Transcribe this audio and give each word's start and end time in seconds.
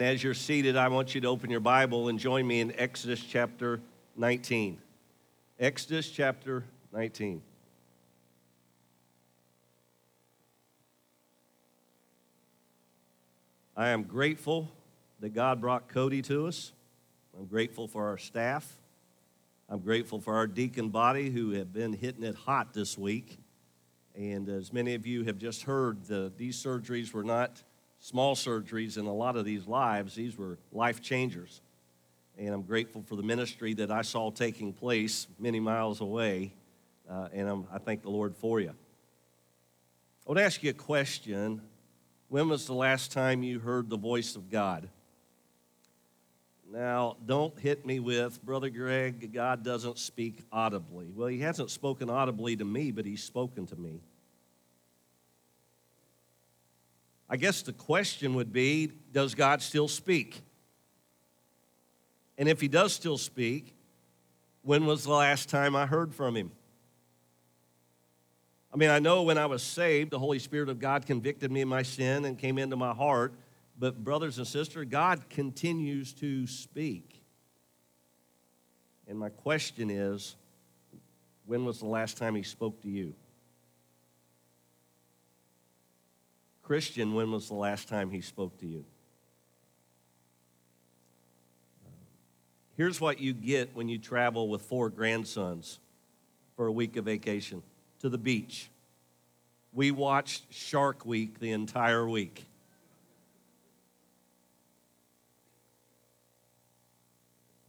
As 0.00 0.24
you're 0.24 0.34
seated, 0.34 0.76
I 0.76 0.88
want 0.88 1.14
you 1.14 1.20
to 1.20 1.28
open 1.28 1.50
your 1.50 1.60
Bible 1.60 2.08
and 2.08 2.18
join 2.18 2.48
me 2.48 2.60
in 2.60 2.74
Exodus 2.76 3.20
chapter 3.20 3.80
19. 4.16 4.76
Exodus 5.60 6.10
chapter 6.10 6.64
19. 6.92 7.40
I 13.76 13.90
am 13.90 14.02
grateful 14.02 14.68
that 15.20 15.32
God 15.32 15.60
brought 15.60 15.86
Cody 15.86 16.22
to 16.22 16.48
us. 16.48 16.72
I'm 17.38 17.46
grateful 17.46 17.86
for 17.86 18.08
our 18.08 18.18
staff. 18.18 18.68
I'm 19.68 19.78
grateful 19.78 20.20
for 20.20 20.34
our 20.34 20.48
deacon 20.48 20.88
body 20.88 21.30
who 21.30 21.52
have 21.52 21.72
been 21.72 21.92
hitting 21.92 22.24
it 22.24 22.34
hot 22.34 22.74
this 22.74 22.98
week. 22.98 23.38
And 24.16 24.48
as 24.48 24.72
many 24.72 24.96
of 24.96 25.06
you 25.06 25.22
have 25.22 25.38
just 25.38 25.62
heard, 25.62 26.04
the, 26.06 26.32
these 26.36 26.60
surgeries 26.60 27.12
were 27.12 27.22
not 27.22 27.62
small 28.04 28.34
surgeries 28.34 28.98
in 28.98 29.06
a 29.06 29.12
lot 29.12 29.34
of 29.34 29.46
these 29.46 29.66
lives, 29.66 30.14
these 30.14 30.36
were 30.36 30.58
life 30.72 31.00
changers. 31.00 31.62
And 32.36 32.50
I'm 32.50 32.60
grateful 32.60 33.02
for 33.02 33.16
the 33.16 33.22
ministry 33.22 33.72
that 33.74 33.90
I 33.90 34.02
saw 34.02 34.30
taking 34.30 34.74
place 34.74 35.26
many 35.38 35.58
miles 35.58 36.02
away. 36.02 36.52
Uh, 37.10 37.28
and 37.32 37.48
I'm, 37.48 37.66
I 37.72 37.78
thank 37.78 38.02
the 38.02 38.10
Lord 38.10 38.36
for 38.36 38.60
you. 38.60 38.68
I 38.68 40.28
would 40.28 40.36
ask 40.36 40.62
you 40.62 40.68
a 40.68 40.74
question. 40.74 41.62
When 42.28 42.50
was 42.50 42.66
the 42.66 42.74
last 42.74 43.10
time 43.10 43.42
you 43.42 43.58
heard 43.58 43.88
the 43.88 43.96
voice 43.96 44.36
of 44.36 44.50
God? 44.50 44.86
Now, 46.70 47.16
don't 47.24 47.58
hit 47.58 47.86
me 47.86 48.00
with, 48.00 48.44
Brother 48.44 48.68
Greg, 48.68 49.32
God 49.32 49.64
doesn't 49.64 49.96
speak 49.96 50.40
audibly. 50.52 51.10
Well, 51.14 51.28
He 51.28 51.40
hasn't 51.40 51.70
spoken 51.70 52.10
audibly 52.10 52.54
to 52.56 52.66
me, 52.66 52.90
but 52.90 53.06
He's 53.06 53.22
spoken 53.22 53.66
to 53.68 53.76
me. 53.76 54.02
I 57.28 57.36
guess 57.36 57.62
the 57.62 57.72
question 57.72 58.34
would 58.34 58.52
be 58.52 58.92
Does 59.12 59.34
God 59.34 59.62
still 59.62 59.88
speak? 59.88 60.42
And 62.36 62.48
if 62.48 62.60
He 62.60 62.68
does 62.68 62.92
still 62.92 63.18
speak, 63.18 63.74
when 64.62 64.86
was 64.86 65.04
the 65.04 65.12
last 65.12 65.48
time 65.48 65.76
I 65.76 65.86
heard 65.86 66.14
from 66.14 66.36
Him? 66.36 66.50
I 68.72 68.76
mean, 68.76 68.90
I 68.90 68.98
know 68.98 69.22
when 69.22 69.38
I 69.38 69.46
was 69.46 69.62
saved, 69.62 70.10
the 70.10 70.18
Holy 70.18 70.40
Spirit 70.40 70.68
of 70.68 70.80
God 70.80 71.06
convicted 71.06 71.52
me 71.52 71.60
of 71.60 71.68
my 71.68 71.82
sin 71.82 72.24
and 72.24 72.36
came 72.36 72.58
into 72.58 72.76
my 72.76 72.92
heart. 72.92 73.32
But, 73.78 74.02
brothers 74.02 74.38
and 74.38 74.46
sisters, 74.46 74.86
God 74.88 75.28
continues 75.30 76.12
to 76.14 76.46
speak. 76.46 77.22
And 79.06 79.18
my 79.18 79.28
question 79.28 79.90
is 79.90 80.36
when 81.46 81.64
was 81.64 81.78
the 81.78 81.86
last 81.86 82.16
time 82.16 82.34
He 82.34 82.42
spoke 82.42 82.80
to 82.82 82.88
you? 82.88 83.14
Christian, 86.64 87.12
when 87.12 87.30
was 87.30 87.48
the 87.48 87.54
last 87.54 87.88
time 87.88 88.10
He 88.10 88.22
spoke 88.22 88.58
to 88.58 88.66
you? 88.66 88.84
Here's 92.76 93.00
what 93.00 93.20
you 93.20 93.32
get 93.34 93.74
when 93.76 93.88
you 93.88 93.98
travel 93.98 94.48
with 94.48 94.62
four 94.62 94.88
grandsons 94.88 95.78
for 96.56 96.66
a 96.66 96.72
week 96.72 96.96
of 96.96 97.04
vacation 97.04 97.62
to 98.00 98.08
the 98.08 98.18
beach. 98.18 98.70
We 99.72 99.90
watched 99.90 100.52
Shark 100.52 101.04
Week 101.04 101.38
the 101.38 101.52
entire 101.52 102.08
week. 102.08 102.44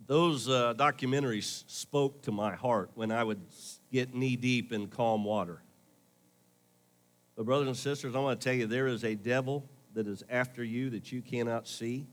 Those 0.08 0.48
uh, 0.48 0.74
documentaries 0.76 1.64
spoke 1.68 2.22
to 2.24 2.32
my 2.32 2.56
heart 2.56 2.92
when 2.96 3.12
I 3.12 3.24
would 3.24 3.42
get 3.92 4.14
knee 4.14 4.36
deep 4.36 4.72
in 4.72 4.88
calm 4.88 5.24
water. 5.26 5.62
But, 7.36 7.46
brothers 7.46 7.68
and 7.68 7.78
sisters, 7.78 8.16
I 8.16 8.20
want 8.20 8.40
to 8.40 8.44
tell 8.44 8.56
you 8.56 8.66
there 8.66 8.88
is 8.88 9.04
a 9.04 9.16
devil 9.16 9.68
that 9.94 10.08
is 10.08 10.24
after 10.30 10.64
you 10.64 10.90
that 10.92 11.12
you 11.12 11.22
cannot 11.22 11.68
see. 11.68 12.08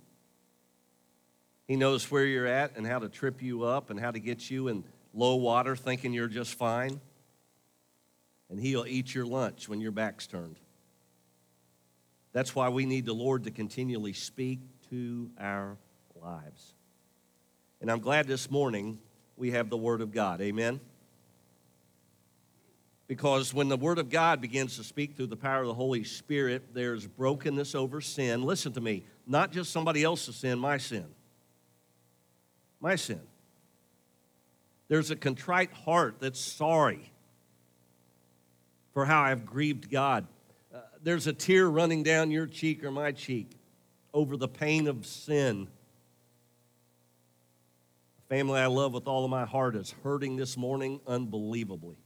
He 1.66 1.76
knows 1.76 2.10
where 2.10 2.24
you're 2.24 2.46
at 2.46 2.76
and 2.76 2.86
how 2.86 2.98
to 2.98 3.08
trip 3.08 3.40
you 3.42 3.62
up 3.62 3.90
and 3.90 3.98
how 3.98 4.10
to 4.10 4.18
get 4.18 4.50
you 4.50 4.68
in 4.68 4.84
low 5.14 5.36
water 5.36 5.76
thinking 5.76 6.12
you're 6.12 6.28
just 6.28 6.54
fine. 6.54 7.00
And 8.50 8.60
he'll 8.60 8.84
eat 8.86 9.14
your 9.14 9.24
lunch 9.24 9.68
when 9.68 9.80
your 9.80 9.92
back's 9.92 10.26
turned. 10.26 10.58
That's 12.32 12.54
why 12.54 12.68
we 12.68 12.86
need 12.86 13.06
the 13.06 13.12
Lord 13.12 13.44
to 13.44 13.50
continually 13.50 14.12
speak 14.12 14.60
to 14.90 15.30
our 15.38 15.76
lives. 16.14 16.74
And 17.80 17.90
I'm 17.90 18.00
glad 18.00 18.26
this 18.26 18.50
morning 18.50 18.98
we 19.36 19.52
have 19.52 19.70
the 19.70 19.76
Word 19.76 20.00
of 20.00 20.12
God. 20.12 20.40
Amen? 20.40 20.80
Because 23.08 23.52
when 23.52 23.68
the 23.68 23.76
Word 23.76 23.98
of 23.98 24.08
God 24.08 24.40
begins 24.40 24.76
to 24.76 24.84
speak 24.84 25.16
through 25.16 25.26
the 25.26 25.36
power 25.36 25.62
of 25.62 25.66
the 25.66 25.74
Holy 25.74 26.04
Spirit, 26.04 26.74
there's 26.74 27.06
brokenness 27.06 27.74
over 27.74 28.00
sin. 28.00 28.42
Listen 28.42 28.72
to 28.72 28.80
me, 28.80 29.04
not 29.26 29.52
just 29.52 29.70
somebody 29.70 30.02
else's 30.02 30.36
sin, 30.36 30.58
my 30.58 30.78
sin. 30.78 31.06
My 32.80 32.96
sin. 32.96 33.20
There's 34.88 35.10
a 35.10 35.16
contrite 35.16 35.72
heart 35.72 36.16
that's 36.20 36.40
sorry 36.40 37.12
for 38.92 39.04
how 39.04 39.22
I've 39.22 39.46
grieved 39.46 39.90
God. 39.90 40.26
Uh, 40.74 40.80
there's 41.02 41.26
a 41.26 41.32
tear 41.32 41.68
running 41.68 42.02
down 42.02 42.30
your 42.30 42.46
cheek 42.46 42.84
or 42.84 42.90
my 42.90 43.12
cheek 43.12 43.50
over 44.12 44.36
the 44.36 44.48
pain 44.48 44.88
of 44.88 45.06
sin 45.06 45.68
The 48.28 48.36
family 48.36 48.60
I 48.60 48.66
love 48.66 48.92
with 48.92 49.06
all 49.06 49.24
of 49.24 49.30
my 49.30 49.44
heart 49.44 49.76
is 49.76 49.94
hurting 50.02 50.36
this 50.36 50.56
morning 50.56 51.00
unbelievably. 51.06 51.96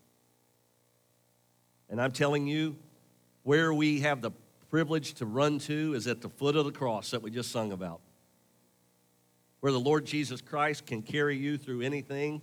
And 1.89 2.01
I'm 2.01 2.13
telling 2.13 2.47
you, 2.47 2.77
where 3.43 3.73
we 3.73 4.01
have 4.01 4.23
the 4.23 4.33
privilege 4.71 5.15
to 5.15 5.27
run 5.27 5.59
to 5.61 5.95
is 5.95 6.07
at 6.07 6.21
the 6.21 6.29
foot 6.29 6.57
of 6.57 6.65
the 6.65 6.73
cross 6.73 7.13
that 7.13 7.23
we 7.23 7.31
just 7.31 7.53
sung 7.53 7.73
about. 7.73 8.01
Where 9.61 9.73
the 9.73 9.81
Lord 9.81 10.05
Jesus 10.05 10.41
Christ 10.41 10.87
can 10.87 11.03
carry 11.03 11.37
you 11.37 11.57
through 11.57 11.83
anything, 11.83 12.43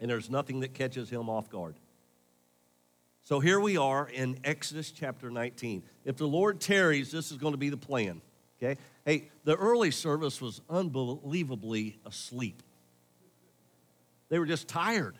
and 0.00 0.10
there's 0.10 0.30
nothing 0.30 0.60
that 0.60 0.74
catches 0.74 1.10
him 1.10 1.28
off 1.28 1.50
guard. 1.50 1.76
So 3.22 3.40
here 3.40 3.60
we 3.60 3.76
are 3.76 4.08
in 4.08 4.38
Exodus 4.44 4.90
chapter 4.90 5.30
19. 5.30 5.82
If 6.04 6.16
the 6.16 6.26
Lord 6.26 6.60
tarries, 6.60 7.10
this 7.10 7.30
is 7.30 7.38
going 7.38 7.52
to 7.52 7.58
be 7.58 7.70
the 7.70 7.76
plan. 7.76 8.20
Okay? 8.58 8.80
Hey, 9.04 9.30
the 9.44 9.56
early 9.56 9.90
service 9.90 10.40
was 10.40 10.60
unbelievably 10.68 11.98
asleep. 12.04 12.62
They 14.28 14.38
were 14.38 14.46
just 14.46 14.68
tired. 14.68 15.16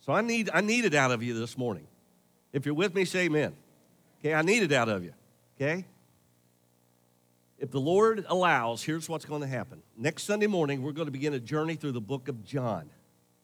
So 0.00 0.12
I 0.12 0.20
need, 0.20 0.50
I 0.52 0.60
need 0.60 0.84
it 0.84 0.94
out 0.94 1.10
of 1.10 1.22
you 1.22 1.38
this 1.38 1.56
morning. 1.56 1.86
If 2.54 2.64
you're 2.64 2.74
with 2.74 2.94
me, 2.94 3.04
say 3.04 3.24
amen. 3.24 3.52
Okay, 4.20 4.32
I 4.32 4.42
need 4.42 4.62
it 4.62 4.72
out 4.72 4.88
of 4.88 5.02
you. 5.02 5.12
Okay? 5.60 5.84
If 7.58 7.72
the 7.72 7.80
Lord 7.80 8.24
allows, 8.28 8.82
here's 8.84 9.08
what's 9.08 9.24
going 9.24 9.40
to 9.40 9.48
happen. 9.48 9.82
Next 9.98 10.22
Sunday 10.22 10.46
morning, 10.46 10.80
we're 10.80 10.92
going 10.92 11.06
to 11.06 11.12
begin 11.12 11.34
a 11.34 11.40
journey 11.40 11.74
through 11.74 11.92
the 11.92 12.00
book 12.00 12.28
of 12.28 12.44
John, 12.44 12.88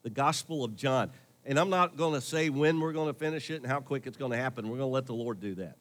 the 0.03 0.09
Gospel 0.09 0.63
of 0.63 0.77
John. 0.77 1.11
And 1.45 1.59
I'm 1.59 1.69
not 1.69 1.97
going 1.97 2.13
to 2.13 2.21
say 2.21 2.49
when 2.49 2.79
we're 2.79 2.93
going 2.93 3.13
to 3.13 3.19
finish 3.19 3.49
it 3.49 3.55
and 3.55 3.65
how 3.65 3.81
quick 3.81 4.07
it's 4.07 4.17
going 4.17 4.31
to 4.31 4.37
happen. 4.37 4.69
We're 4.69 4.77
going 4.77 4.89
to 4.89 4.93
let 4.93 5.07
the 5.07 5.13
Lord 5.13 5.41
do 5.41 5.55
that. 5.55 5.75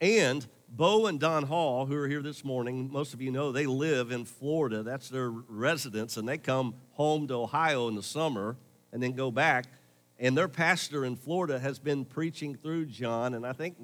And 0.00 0.46
Bo 0.70 1.06
and 1.06 1.20
Don 1.20 1.42
Hall, 1.42 1.84
who 1.84 1.96
are 1.96 2.08
here 2.08 2.22
this 2.22 2.44
morning, 2.46 2.90
most 2.90 3.12
of 3.12 3.20
you 3.20 3.30
know 3.30 3.52
they 3.52 3.66
live 3.66 4.10
in 4.10 4.24
Florida. 4.24 4.82
That's 4.82 5.10
their 5.10 5.30
residence, 5.30 6.16
and 6.16 6.26
they 6.26 6.38
come 6.38 6.74
home 6.92 7.28
to 7.28 7.34
Ohio 7.34 7.88
in 7.88 7.94
the 7.94 8.02
summer 8.02 8.56
and 8.90 9.02
then 9.02 9.12
go 9.12 9.30
back. 9.30 9.66
And 10.22 10.38
their 10.38 10.46
pastor 10.46 11.04
in 11.04 11.16
Florida 11.16 11.58
has 11.58 11.80
been 11.80 12.04
preaching 12.04 12.54
through 12.54 12.86
John, 12.86 13.34
and 13.34 13.44
I 13.44 13.52
think 13.52 13.76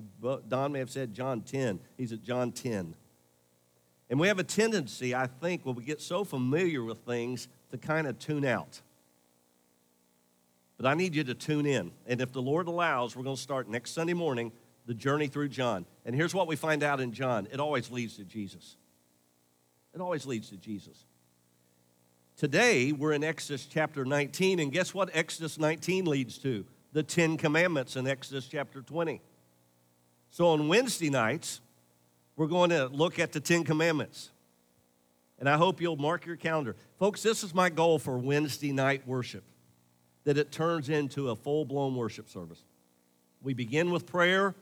Don 0.48 0.70
may 0.70 0.78
have 0.78 0.88
said 0.88 1.12
John 1.12 1.40
10. 1.40 1.80
He's 1.96 2.12
at 2.12 2.22
John 2.22 2.52
10. 2.52 2.94
And 4.08 4.20
we 4.20 4.28
have 4.28 4.38
a 4.38 4.44
tendency, 4.44 5.16
I 5.16 5.26
think, 5.26 5.66
when 5.66 5.74
we 5.74 5.82
get 5.82 6.00
so 6.00 6.22
familiar 6.22 6.84
with 6.84 6.98
things, 6.98 7.48
to 7.72 7.76
kind 7.76 8.06
of 8.06 8.20
tune 8.20 8.44
out. 8.44 8.80
But 10.76 10.86
I 10.86 10.94
need 10.94 11.16
you 11.16 11.24
to 11.24 11.34
tune 11.34 11.66
in. 11.66 11.90
And 12.06 12.20
if 12.20 12.32
the 12.32 12.40
Lord 12.40 12.68
allows, 12.68 13.16
we're 13.16 13.24
going 13.24 13.36
to 13.36 13.42
start 13.42 13.68
next 13.68 13.90
Sunday 13.90 14.14
morning 14.14 14.52
the 14.86 14.94
journey 14.94 15.26
through 15.26 15.48
John. 15.48 15.86
And 16.06 16.14
here's 16.14 16.34
what 16.34 16.46
we 16.46 16.54
find 16.54 16.84
out 16.84 17.00
in 17.00 17.12
John 17.12 17.48
it 17.50 17.58
always 17.58 17.90
leads 17.90 18.16
to 18.16 18.24
Jesus. 18.24 18.76
It 19.92 20.00
always 20.00 20.24
leads 20.24 20.50
to 20.50 20.56
Jesus. 20.56 21.04
Today, 22.38 22.92
we're 22.92 23.14
in 23.14 23.24
Exodus 23.24 23.66
chapter 23.66 24.04
19, 24.04 24.60
and 24.60 24.70
guess 24.70 24.94
what 24.94 25.10
Exodus 25.12 25.58
19 25.58 26.04
leads 26.04 26.38
to? 26.38 26.64
The 26.92 27.02
Ten 27.02 27.36
Commandments 27.36 27.96
in 27.96 28.06
Exodus 28.06 28.46
chapter 28.46 28.80
20. 28.80 29.20
So 30.30 30.46
on 30.46 30.68
Wednesday 30.68 31.10
nights, 31.10 31.60
we're 32.36 32.46
going 32.46 32.70
to 32.70 32.86
look 32.86 33.18
at 33.18 33.32
the 33.32 33.40
Ten 33.40 33.64
Commandments. 33.64 34.30
And 35.40 35.48
I 35.48 35.56
hope 35.56 35.80
you'll 35.80 35.96
mark 35.96 36.26
your 36.26 36.36
calendar. 36.36 36.76
Folks, 37.00 37.24
this 37.24 37.42
is 37.42 37.56
my 37.56 37.70
goal 37.70 37.98
for 37.98 38.16
Wednesday 38.16 38.70
night 38.70 39.02
worship 39.04 39.42
that 40.22 40.38
it 40.38 40.52
turns 40.52 40.90
into 40.90 41.30
a 41.30 41.34
full 41.34 41.64
blown 41.64 41.96
worship 41.96 42.28
service. 42.28 42.62
We 43.42 43.52
begin 43.52 43.90
with 43.90 44.06
prayer, 44.06 44.54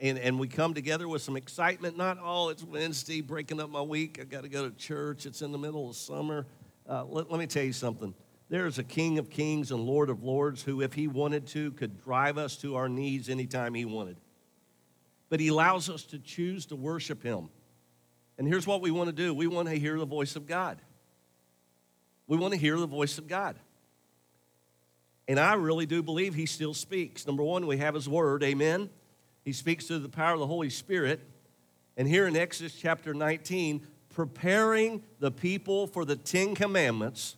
and, 0.00 0.18
and 0.18 0.40
we 0.40 0.48
come 0.48 0.74
together 0.74 1.06
with 1.06 1.22
some 1.22 1.36
excitement. 1.36 1.96
Not, 1.96 2.18
oh, 2.20 2.48
it's 2.48 2.64
Wednesday, 2.64 3.20
breaking 3.20 3.60
up 3.60 3.70
my 3.70 3.82
week. 3.82 4.18
I 4.20 4.24
got 4.24 4.42
to 4.42 4.48
go 4.48 4.68
to 4.68 4.74
church. 4.74 5.24
It's 5.24 5.40
in 5.40 5.52
the 5.52 5.58
middle 5.58 5.88
of 5.88 5.94
summer. 5.94 6.46
Uh, 6.90 7.04
let, 7.04 7.30
let 7.30 7.38
me 7.38 7.46
tell 7.46 7.62
you 7.62 7.72
something. 7.72 8.12
There 8.48 8.66
is 8.66 8.80
a 8.80 8.82
King 8.82 9.18
of 9.18 9.30
Kings 9.30 9.70
and 9.70 9.80
Lord 9.80 10.10
of 10.10 10.24
Lords 10.24 10.60
who, 10.60 10.82
if 10.82 10.92
he 10.92 11.06
wanted 11.06 11.46
to, 11.48 11.70
could 11.72 12.02
drive 12.02 12.36
us 12.36 12.56
to 12.58 12.74
our 12.74 12.88
knees 12.88 13.28
anytime 13.28 13.74
he 13.74 13.84
wanted. 13.84 14.16
But 15.28 15.38
he 15.38 15.48
allows 15.48 15.88
us 15.88 16.02
to 16.06 16.18
choose 16.18 16.66
to 16.66 16.76
worship 16.76 17.22
him. 17.22 17.48
And 18.38 18.48
here's 18.48 18.66
what 18.66 18.80
we 18.80 18.90
want 18.90 19.06
to 19.08 19.14
do 19.14 19.32
we 19.32 19.46
want 19.46 19.68
to 19.68 19.78
hear 19.78 19.96
the 20.00 20.04
voice 20.04 20.34
of 20.34 20.48
God. 20.48 20.82
We 22.26 22.36
want 22.36 22.54
to 22.54 22.58
hear 22.58 22.76
the 22.76 22.88
voice 22.88 23.18
of 23.18 23.28
God. 23.28 23.56
And 25.28 25.38
I 25.38 25.54
really 25.54 25.86
do 25.86 26.02
believe 26.02 26.34
he 26.34 26.46
still 26.46 26.74
speaks. 26.74 27.24
Number 27.24 27.44
one, 27.44 27.68
we 27.68 27.76
have 27.76 27.94
his 27.94 28.08
word, 28.08 28.42
amen. 28.42 28.90
He 29.44 29.52
speaks 29.52 29.86
through 29.86 30.00
the 30.00 30.08
power 30.08 30.34
of 30.34 30.40
the 30.40 30.46
Holy 30.48 30.70
Spirit. 30.70 31.20
And 31.96 32.08
here 32.08 32.26
in 32.26 32.36
Exodus 32.36 32.74
chapter 32.74 33.14
19, 33.14 33.86
preparing 34.26 35.02
the 35.18 35.30
people 35.30 35.86
for 35.86 36.04
the 36.04 36.14
Ten 36.14 36.54
Commandments, 36.54 37.36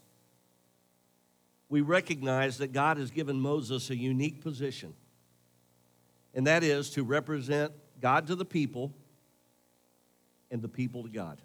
we 1.68 1.80
recognize 1.80 2.58
that 2.58 2.72
God 2.72 2.96
has 2.96 3.12
given 3.12 3.40
Moses 3.40 3.88
a 3.90 3.96
unique 3.96 4.40
position, 4.40 4.92
and 6.34 6.44
that 6.48 6.64
is 6.64 6.90
to 6.90 7.04
represent 7.04 7.70
God 8.00 8.26
to 8.26 8.34
the 8.34 8.44
people 8.44 8.92
and 10.50 10.60
the 10.60 10.66
people 10.66 11.04
to 11.04 11.08
God. 11.08 11.40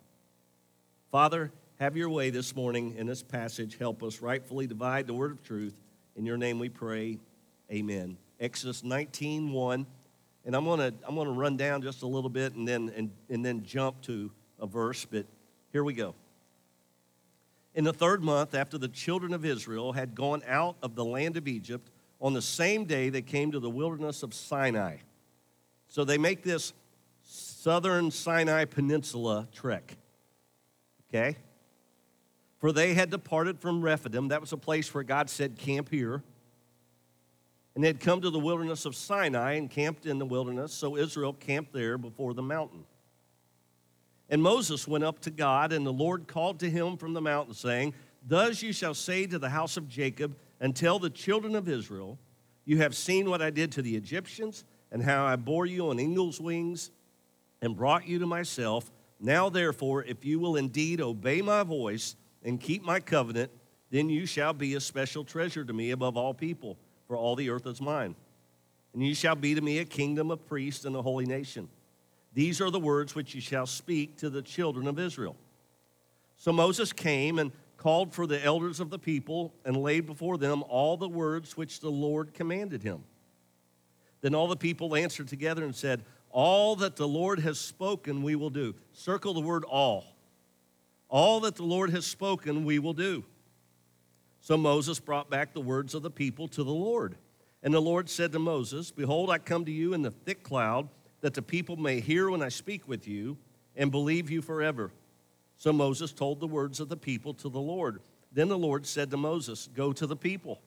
Father, 1.12 1.52
have 1.80 1.96
your 1.96 2.10
way 2.10 2.32
this 2.32 2.56
morning 2.56 2.96
in 2.98 3.06
this 3.06 3.22
passage. 3.22 3.78
Help 3.78 4.02
us 4.02 4.24
rightfully 4.24 4.66
divide 4.66 5.06
the 5.06 5.14
word 5.14 5.30
of 5.30 5.44
truth. 5.44 5.76
In 6.16 6.26
your 6.26 6.38
name 6.38 6.58
we 6.58 6.70
pray. 6.70 7.20
Amen. 7.72 8.18
Exodus 8.40 8.84
19 8.84 9.52
1. 9.52 9.86
And 10.46 10.56
I'm 10.56 10.66
going 10.66 10.80
to 10.80 10.94
I'm 11.08 11.16
to 11.16 11.30
run 11.30 11.58
down 11.58 11.84
just 11.84 12.02
a 12.02 12.08
little 12.08 12.32
bit 12.32 12.56
and 12.56 12.68
then, 12.68 12.92
and, 12.96 13.12
and 13.30 13.46
then 13.46 13.64
jump 13.64 14.02
to 14.04 14.32
a 14.60 14.68
verse, 14.68 15.06
but 15.06 15.26
here 15.72 15.84
we 15.84 15.94
go. 15.94 16.16
In 17.76 17.84
the 17.84 17.94
third 17.94 18.24
month, 18.24 18.56
after 18.56 18.78
the 18.78 18.88
children 18.88 19.34
of 19.34 19.46
Israel 19.46 19.94
had 19.94 20.16
gone 20.16 20.42
out 20.48 20.78
of 20.82 20.96
the 20.96 21.06
land 21.06 21.38
of 21.38 21.48
Egypt, 21.48 21.90
on 22.20 22.34
the 22.34 22.42
same 22.42 22.86
day 22.86 23.10
they 23.10 23.22
came 23.22 23.52
to 23.52 23.60
the 23.60 23.70
wilderness 23.70 24.24
of 24.24 24.34
Sinai. 24.34 24.98
So 25.88 26.04
they 26.04 26.18
make 26.18 26.44
this 26.44 26.74
southern 27.22 28.10
Sinai 28.12 28.66
Peninsula 28.66 29.48
trek. 29.54 29.96
Okay? 31.10 31.38
For 32.60 32.72
they 32.72 32.96
had 32.96 33.10
departed 33.12 33.60
from 33.60 33.82
Rephidim. 33.82 34.30
That 34.30 34.42
was 34.42 34.52
a 34.52 34.58
place 34.58 34.94
where 34.94 35.04
God 35.04 35.30
said, 35.30 35.58
Camp 35.58 35.90
here. 35.90 36.24
And 37.76 37.84
they 37.84 37.90
had 37.90 38.00
come 38.00 38.22
to 38.22 38.32
the 38.32 38.40
wilderness 38.40 38.86
of 38.86 38.96
Sinai 38.96 39.54
and 39.54 39.70
camped 39.70 40.08
in 40.08 40.18
the 40.18 40.26
wilderness. 40.26 40.74
So 40.74 40.98
Israel 40.98 41.34
camped 41.34 41.74
there 41.74 42.00
before 42.00 42.34
the 42.34 42.42
mountain. 42.42 42.86
And 44.30 44.42
Moses 44.42 44.88
went 44.88 45.04
up 45.04 45.20
to 45.22 45.32
God, 45.32 45.72
and 45.72 45.86
the 45.86 45.94
Lord 45.94 46.28
called 46.28 46.60
to 46.60 46.70
him 46.70 46.98
from 46.98 47.14
the 47.14 47.22
mountain, 47.22 47.54
saying, 47.54 47.94
Thus 48.26 48.62
you 48.62 48.74
shall 48.74 48.94
say 48.94 49.26
to 49.26 49.40
the 49.40 49.50
house 49.50 49.78
of 49.78 49.88
Jacob, 49.88 50.36
and 50.60 50.76
tell 50.76 51.00
the 51.00 51.10
children 51.10 51.56
of 51.56 51.70
Israel, 51.70 52.18
You 52.66 52.78
have 52.78 52.96
seen 52.96 53.30
what 53.30 53.42
I 53.42 53.50
did 53.50 53.72
to 53.74 53.82
the 53.82 53.96
Egyptians, 53.96 54.66
and 54.92 55.02
how 55.02 55.26
I 55.26 55.36
bore 55.36 55.66
you 55.66 55.90
on 55.90 56.00
eagle's 56.00 56.42
wings, 56.42 56.92
and 57.62 57.76
brought 57.76 58.08
you 58.08 58.20
to 58.20 58.26
myself. 58.26 58.92
Now, 59.20 59.50
therefore, 59.50 60.04
if 60.04 60.26
you 60.26 60.40
will 60.40 60.58
indeed 60.58 61.02
obey 61.02 61.42
my 61.42 61.64
voice 61.64 62.16
and 62.44 62.60
keep 62.60 62.84
my 62.84 63.00
covenant, 63.00 63.52
then 63.90 64.10
you 64.10 64.26
shall 64.26 64.54
be 64.54 64.76
a 64.76 64.80
special 64.80 65.24
treasure 65.24 65.64
to 65.64 65.74
me 65.74 65.92
above 65.92 66.18
all 66.18 66.34
people, 66.34 66.78
for 67.08 67.16
all 67.16 67.36
the 67.36 67.50
earth 67.50 67.66
is 67.66 67.82
mine. 67.82 68.16
And 68.94 69.06
you 69.06 69.16
shall 69.16 69.36
be 69.36 69.56
to 69.56 69.62
me 69.62 69.80
a 69.80 69.86
kingdom 69.86 70.32
of 70.32 70.46
priests 70.46 70.86
and 70.86 70.96
a 70.96 71.02
holy 71.02 71.26
nation. 71.26 71.70
These 72.38 72.62
are 72.62 72.70
the 72.70 72.80
words 72.80 73.16
which 73.16 73.34
you 73.34 73.42
shall 73.42 73.66
speak 73.66 74.18
to 74.18 74.30
the 74.30 74.44
children 74.44 74.86
of 74.86 75.00
Israel. 75.00 75.36
So 76.36 76.54
Moses 76.54 76.94
came 76.94 77.40
and 77.40 77.52
called 77.78 78.14
for 78.14 78.28
the 78.28 78.46
elders 78.46 78.80
of 78.80 78.92
the 78.92 79.00
people 79.00 79.56
and 79.66 79.76
laid 79.76 80.06
before 80.06 80.38
them 80.38 80.62
all 80.70 80.98
the 80.98 81.10
words 81.10 81.58
which 81.58 81.80
the 81.80 81.90
Lord 81.90 82.36
commanded 82.36 82.84
him. 82.84 83.04
Then 84.22 84.36
all 84.36 84.48
the 84.48 84.56
people 84.56 84.96
answered 84.96 85.28
together 85.28 85.64
and 85.64 85.76
said, 85.76 86.04
All 86.30 86.76
that 86.76 86.96
the 86.96 87.08
Lord 87.08 87.40
has 87.40 87.60
spoken, 87.60 88.22
we 88.22 88.36
will 88.36 88.52
do. 88.52 88.76
Circle 88.94 89.34
the 89.34 89.42
word 89.42 89.64
all. 89.64 90.06
All 91.10 91.40
that 91.40 91.56
the 91.56 91.64
Lord 91.64 91.90
has 91.90 92.06
spoken, 92.06 92.66
we 92.66 92.78
will 92.78 92.94
do. 92.94 93.24
So 94.42 94.58
Moses 94.58 95.00
brought 95.00 95.32
back 95.32 95.56
the 95.56 95.60
words 95.60 95.96
of 95.96 96.04
the 96.04 96.12
people 96.12 96.48
to 96.50 96.64
the 96.64 96.70
Lord. 96.70 97.16
And 97.64 97.74
the 97.74 97.82
Lord 97.82 98.12
said 98.12 98.32
to 98.34 98.40
Moses, 98.40 98.92
Behold, 98.92 99.32
I 99.32 99.40
come 99.40 99.66
to 99.66 99.72
you 99.72 99.96
in 99.96 100.04
the 100.04 100.12
thick 100.12 100.44
cloud 100.44 100.90
that 101.22 101.34
the 101.34 101.42
people 101.42 101.76
may 101.78 102.00
hear 102.00 102.30
when 102.30 102.42
I 102.42 102.50
speak 102.50 102.88
with 102.88 103.08
you 103.08 103.38
and 103.76 103.92
believe 103.92 104.30
you 104.30 104.42
forever. 104.42 104.92
So 105.58 105.74
Moses 105.74 106.14
told 106.14 106.40
the 106.40 106.48
words 106.48 106.80
of 106.80 106.90
the 106.90 106.98
people 106.98 107.34
to 107.36 107.50
the 107.50 107.60
Lord. 107.60 108.02
Then 108.32 108.48
the 108.48 108.58
Lord 108.58 108.86
said 108.86 109.10
to 109.12 109.18
Moses, 109.18 109.70
Go 109.74 109.92
to 109.94 110.06
the 110.06 110.16
people 110.16 110.60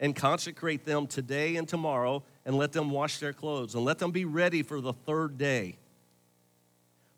and 0.00 0.16
consecrate 0.16 0.84
them 0.84 1.06
today 1.06 1.56
and 1.56 1.68
tomorrow, 1.68 2.22
and 2.44 2.56
let 2.56 2.72
them 2.72 2.90
wash 2.90 3.18
their 3.18 3.32
clothes, 3.32 3.74
and 3.74 3.84
let 3.84 3.98
them 3.98 4.10
be 4.10 4.24
ready 4.24 4.62
for 4.62 4.80
the 4.80 4.92
third 4.92 5.38
day. 5.38 5.76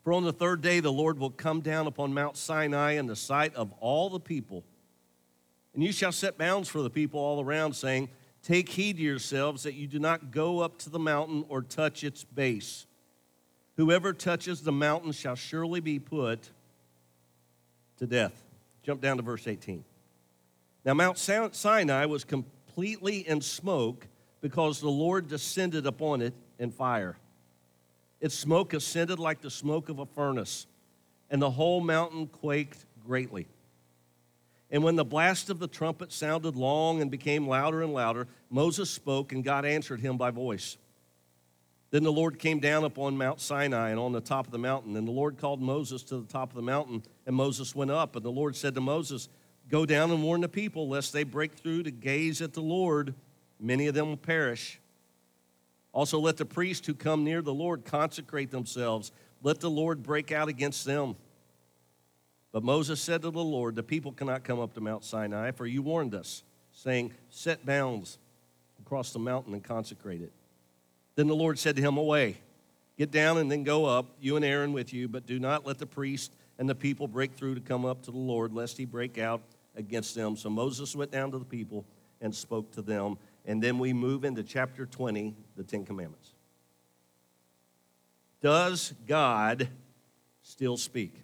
For 0.03 0.13
on 0.13 0.23
the 0.23 0.33
third 0.33 0.61
day 0.61 0.79
the 0.79 0.91
Lord 0.91 1.19
will 1.19 1.31
come 1.31 1.61
down 1.61 1.87
upon 1.87 2.13
Mount 2.13 2.37
Sinai 2.37 2.93
in 2.93 3.07
the 3.07 3.15
sight 3.15 3.55
of 3.55 3.73
all 3.79 4.09
the 4.09 4.19
people. 4.19 4.63
And 5.73 5.83
you 5.83 5.91
shall 5.91 6.11
set 6.11 6.37
bounds 6.37 6.69
for 6.69 6.81
the 6.81 6.89
people 6.89 7.19
all 7.19 7.41
around, 7.41 7.73
saying, 7.73 8.09
Take 8.47 8.69
heed 8.69 8.95
to 8.95 9.03
yourselves 9.03 9.63
that 9.63 9.73
you 9.73 9.87
do 9.87 9.99
not 9.99 10.31
go 10.31 10.61
up 10.61 10.77
to 10.77 10.89
the 10.89 10.97
mountain 10.97 11.43
or 11.49 11.61
touch 11.61 12.05
its 12.05 12.23
base. 12.23 12.85
Whoever 13.75 14.13
touches 14.13 14.61
the 14.61 14.71
mountain 14.71 15.11
shall 15.11 15.35
surely 15.35 15.81
be 15.81 15.99
put 15.99 16.49
to 17.97 18.07
death. 18.07 18.45
Jump 18.83 19.01
down 19.01 19.17
to 19.17 19.23
verse 19.23 19.49
18. 19.49 19.83
Now, 20.85 20.93
Mount 20.93 21.17
Sinai 21.17 22.05
was 22.05 22.23
completely 22.23 23.27
in 23.27 23.41
smoke 23.41 24.07
because 24.39 24.79
the 24.79 24.87
Lord 24.87 25.27
descended 25.27 25.85
upon 25.85 26.21
it 26.21 26.33
in 26.57 26.71
fire. 26.71 27.17
Its 28.21 28.33
smoke 28.33 28.73
ascended 28.73 29.19
like 29.19 29.41
the 29.41 29.51
smoke 29.51 29.89
of 29.89 29.99
a 29.99 30.05
furnace, 30.05 30.67
and 31.29 31.41
the 31.41 31.51
whole 31.51 31.81
mountain 31.81 32.27
quaked 32.27 32.85
greatly. 33.05 33.45
And 34.69 34.83
when 34.83 34.95
the 34.95 35.05
blast 35.05 35.49
of 35.49 35.59
the 35.59 35.67
trumpet 35.67 36.11
sounded 36.11 36.55
long 36.55 37.01
and 37.01 37.09
became 37.09 37.47
louder 37.47 37.81
and 37.81 37.93
louder, 37.93 38.27
Moses 38.49 38.89
spoke, 38.89 39.31
and 39.31 39.43
God 39.43 39.65
answered 39.65 40.01
him 40.01 40.17
by 40.17 40.31
voice. 40.31 40.77
Then 41.89 42.03
the 42.03 42.11
Lord 42.11 42.37
came 42.37 42.59
down 42.59 42.83
upon 42.83 43.17
Mount 43.17 43.39
Sinai 43.39 43.89
and 43.89 43.99
on 43.99 44.11
the 44.11 44.19
top 44.19 44.45
of 44.45 44.51
the 44.51 44.57
mountain. 44.57 44.97
And 44.97 45.07
the 45.07 45.11
Lord 45.11 45.37
called 45.37 45.61
Moses 45.61 46.03
to 46.03 46.17
the 46.17 46.27
top 46.27 46.49
of 46.49 46.55
the 46.55 46.61
mountain, 46.61 47.01
and 47.25 47.35
Moses 47.35 47.73
went 47.73 47.91
up. 47.91 48.15
And 48.15 48.25
the 48.25 48.31
Lord 48.31 48.55
said 48.55 48.75
to 48.75 48.81
Moses, 48.81 49.29
Go 49.69 49.85
down 49.85 50.11
and 50.11 50.23
warn 50.23 50.41
the 50.41 50.49
people, 50.49 50.87
lest 50.89 51.13
they 51.13 51.23
break 51.23 51.53
through 51.53 51.83
to 51.83 51.91
gaze 51.91 52.41
at 52.41 52.53
the 52.53 52.61
Lord. 52.61 53.13
Many 53.59 53.87
of 53.87 53.95
them 53.95 54.09
will 54.09 54.17
perish. 54.17 54.79
Also, 55.93 56.19
let 56.19 56.37
the 56.37 56.45
priests 56.45 56.85
who 56.85 56.93
come 56.93 57.23
near 57.23 57.41
the 57.41 57.53
Lord 57.53 57.85
consecrate 57.85 58.51
themselves. 58.51 59.11
Let 59.41 59.59
the 59.59 59.69
Lord 59.69 60.03
break 60.03 60.31
out 60.31 60.49
against 60.49 60.85
them. 60.85 61.15
But 62.57 62.63
Moses 62.63 62.99
said 62.99 63.21
to 63.21 63.29
the 63.29 63.43
Lord, 63.43 63.75
The 63.75 63.83
people 63.83 64.11
cannot 64.11 64.43
come 64.43 64.59
up 64.59 64.73
to 64.73 64.81
Mount 64.81 65.03
Sinai, 65.03 65.51
for 65.51 65.67
you 65.67 65.83
warned 65.83 66.15
us, 66.15 66.41
saying, 66.71 67.13
Set 67.29 67.63
bounds 67.67 68.17
across 68.79 69.13
the 69.13 69.19
mountain 69.19 69.53
and 69.53 69.63
consecrate 69.63 70.23
it. 70.23 70.31
Then 71.13 71.27
the 71.27 71.35
Lord 71.35 71.59
said 71.59 71.75
to 71.75 71.83
him, 71.83 71.97
Away, 71.97 72.37
get 72.97 73.11
down 73.11 73.37
and 73.37 73.51
then 73.51 73.63
go 73.63 73.85
up, 73.85 74.07
you 74.19 74.37
and 74.37 74.43
Aaron 74.43 74.73
with 74.73 74.91
you, 74.91 75.07
but 75.07 75.27
do 75.27 75.37
not 75.37 75.67
let 75.67 75.77
the 75.77 75.85
priest 75.85 76.33
and 76.57 76.67
the 76.67 76.73
people 76.73 77.07
break 77.07 77.33
through 77.33 77.53
to 77.53 77.61
come 77.61 77.85
up 77.85 78.01
to 78.05 78.11
the 78.11 78.17
Lord, 78.17 78.51
lest 78.51 78.75
he 78.75 78.85
break 78.85 79.19
out 79.19 79.41
against 79.75 80.15
them. 80.15 80.35
So 80.35 80.49
Moses 80.49 80.95
went 80.95 81.11
down 81.11 81.29
to 81.33 81.37
the 81.37 81.45
people 81.45 81.85
and 82.21 82.33
spoke 82.33 82.71
to 82.71 82.81
them. 82.81 83.19
And 83.45 83.61
then 83.61 83.77
we 83.77 83.93
move 83.93 84.25
into 84.25 84.41
chapter 84.41 84.87
20, 84.87 85.35
the 85.55 85.63
Ten 85.63 85.85
Commandments. 85.85 86.33
Does 88.41 88.95
God 89.05 89.69
still 90.41 90.75
speak? 90.75 91.21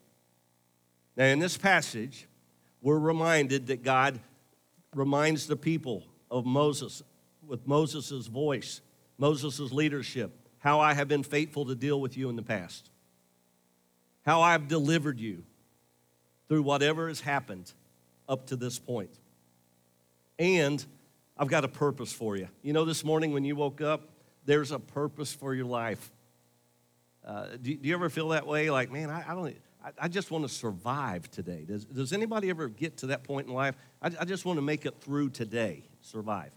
Now, 1.16 1.26
in 1.26 1.40
this 1.40 1.58
passage, 1.58 2.28
we're 2.82 3.00
reminded 3.00 3.68
that 3.68 3.84
God 3.84 4.20
reminds 4.96 5.48
the 5.48 5.56
people 5.56 6.04
of 6.30 6.46
Moses 6.46 7.04
with 7.46 7.68
Moses' 7.68 8.28
voice, 8.28 8.82
Moses' 9.18 9.72
leadership, 9.72 10.32
how 10.60 10.80
I 10.80 10.94
have 10.94 11.08
been 11.08 11.24
faithful 11.24 11.66
to 11.66 11.76
deal 11.76 12.00
with 12.00 12.18
you 12.18 12.30
in 12.30 12.36
the 12.36 12.44
past, 12.44 12.90
how 14.26 14.42
I've 14.42 14.68
delivered 14.68 15.20
you 15.20 15.44
through 16.48 16.64
whatever 16.64 17.08
has 17.08 17.22
happened 17.22 17.72
up 18.28 18.48
to 18.48 18.56
this 18.56 18.80
point. 18.80 19.12
And 20.40 20.84
I've 21.38 21.48
got 21.48 21.64
a 21.64 21.68
purpose 21.68 22.14
for 22.14 22.38
you. 22.38 22.48
You 22.62 22.74
know, 22.74 22.86
this 22.86 23.04
morning 23.04 23.34
when 23.34 23.44
you 23.44 23.56
woke 23.56 23.82
up, 23.82 24.10
there's 24.46 24.72
a 24.72 24.80
purpose 24.80 25.34
for 25.34 25.54
your 25.54 25.66
life. 25.66 26.12
Uh, 27.26 27.48
do, 27.62 27.76
do, 27.76 27.88
you 27.88 27.94
ever 27.94 28.10
feel 28.10 28.30
that 28.30 28.46
way? 28.46 28.70
Like, 28.70 28.92
man, 28.92 29.10
I, 29.10 29.24
I 29.28 29.34
don't. 29.34 29.56
I, 29.84 29.92
I 30.02 30.08
just 30.08 30.32
want 30.32 30.48
to 30.48 30.54
survive 30.54 31.30
today. 31.32 31.66
Does, 31.68 31.86
does 31.86 32.14
anybody 32.14 32.50
ever 32.50 32.70
get 32.70 32.98
to 32.98 33.08
that 33.08 33.24
point 33.24 33.48
in 33.48 33.54
life? 33.54 33.76
I, 34.02 34.12
I 34.20 34.26
just 34.26 34.46
want 34.46 34.58
to 34.58 34.62
make 34.62 34.86
it 34.86 34.96
through 35.02 35.32
today, 35.32 35.84
survive. 36.02 36.52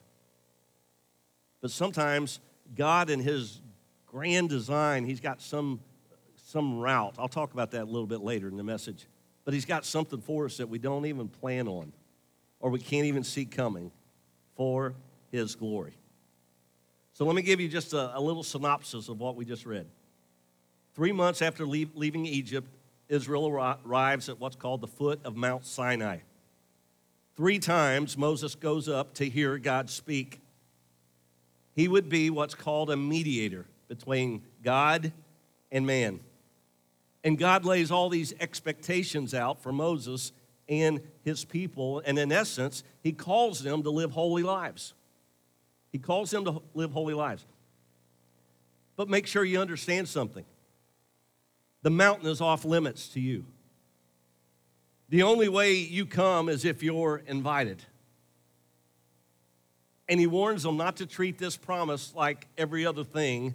But 1.60 1.70
sometimes 1.70 2.40
God, 2.74 3.10
in 3.10 3.20
His 3.20 3.60
grand 4.06 4.48
design, 4.48 5.04
He's 5.04 5.20
got 5.20 5.40
some, 5.40 5.80
some 6.36 6.78
route. 6.78 7.14
I'll 7.18 7.28
talk 7.28 7.52
about 7.52 7.72
that 7.72 7.82
a 7.82 7.90
little 7.90 8.06
bit 8.06 8.20
later 8.20 8.48
in 8.48 8.56
the 8.56 8.64
message. 8.64 9.06
But 9.44 9.54
He's 9.54 9.64
got 9.64 9.84
something 9.84 10.20
for 10.20 10.46
us 10.46 10.56
that 10.58 10.68
we 10.68 10.78
don't 10.78 11.06
even 11.06 11.28
plan 11.28 11.68
on 11.68 11.92
or 12.60 12.70
we 12.70 12.78
can't 12.78 13.06
even 13.06 13.24
see 13.24 13.44
coming 13.44 13.90
for 14.56 14.94
His 15.30 15.54
glory. 15.54 15.94
So 17.12 17.24
let 17.24 17.34
me 17.34 17.42
give 17.42 17.60
you 17.60 17.68
just 17.68 17.94
a, 17.94 18.16
a 18.16 18.20
little 18.20 18.42
synopsis 18.42 19.08
of 19.08 19.20
what 19.20 19.36
we 19.36 19.46
just 19.46 19.64
read. 19.64 19.86
Three 20.94 21.12
months 21.12 21.40
after 21.40 21.66
leave, 21.66 21.90
leaving 21.94 22.26
Egypt, 22.26 22.68
Israel 23.08 23.48
arrives 23.84 24.28
at 24.28 24.40
what's 24.40 24.56
called 24.56 24.80
the 24.80 24.86
foot 24.86 25.20
of 25.24 25.36
Mount 25.36 25.64
Sinai. 25.64 26.18
Three 27.36 27.58
times 27.58 28.16
Moses 28.16 28.54
goes 28.54 28.88
up 28.88 29.14
to 29.14 29.28
hear 29.28 29.58
God 29.58 29.90
speak. 29.90 30.40
He 31.74 31.86
would 31.86 32.08
be 32.08 32.30
what's 32.30 32.54
called 32.54 32.90
a 32.90 32.96
mediator 32.96 33.66
between 33.88 34.42
God 34.62 35.12
and 35.70 35.86
man. 35.86 36.20
And 37.22 37.38
God 37.38 37.64
lays 37.64 37.90
all 37.90 38.08
these 38.08 38.32
expectations 38.40 39.34
out 39.34 39.62
for 39.62 39.72
Moses 39.72 40.32
and 40.68 41.00
his 41.24 41.44
people. 41.44 42.02
And 42.04 42.18
in 42.18 42.32
essence, 42.32 42.82
he 43.02 43.12
calls 43.12 43.62
them 43.62 43.82
to 43.82 43.90
live 43.90 44.12
holy 44.12 44.42
lives. 44.42 44.94
He 45.92 45.98
calls 45.98 46.30
them 46.30 46.44
to 46.44 46.62
live 46.74 46.92
holy 46.92 47.14
lives. 47.14 47.44
But 48.96 49.08
make 49.08 49.26
sure 49.26 49.44
you 49.44 49.60
understand 49.60 50.08
something 50.08 50.44
the 51.86 51.90
mountain 51.90 52.28
is 52.28 52.40
off 52.40 52.64
limits 52.64 53.06
to 53.10 53.20
you. 53.20 53.44
The 55.08 55.22
only 55.22 55.48
way 55.48 55.74
you 55.74 56.04
come 56.04 56.48
is 56.48 56.64
if 56.64 56.82
you're 56.82 57.22
invited. 57.28 57.80
And 60.08 60.18
he 60.18 60.26
warns 60.26 60.64
them 60.64 60.76
not 60.76 60.96
to 60.96 61.06
treat 61.06 61.38
this 61.38 61.56
promise 61.56 62.12
like 62.12 62.48
every 62.58 62.84
other 62.84 63.04
thing 63.04 63.54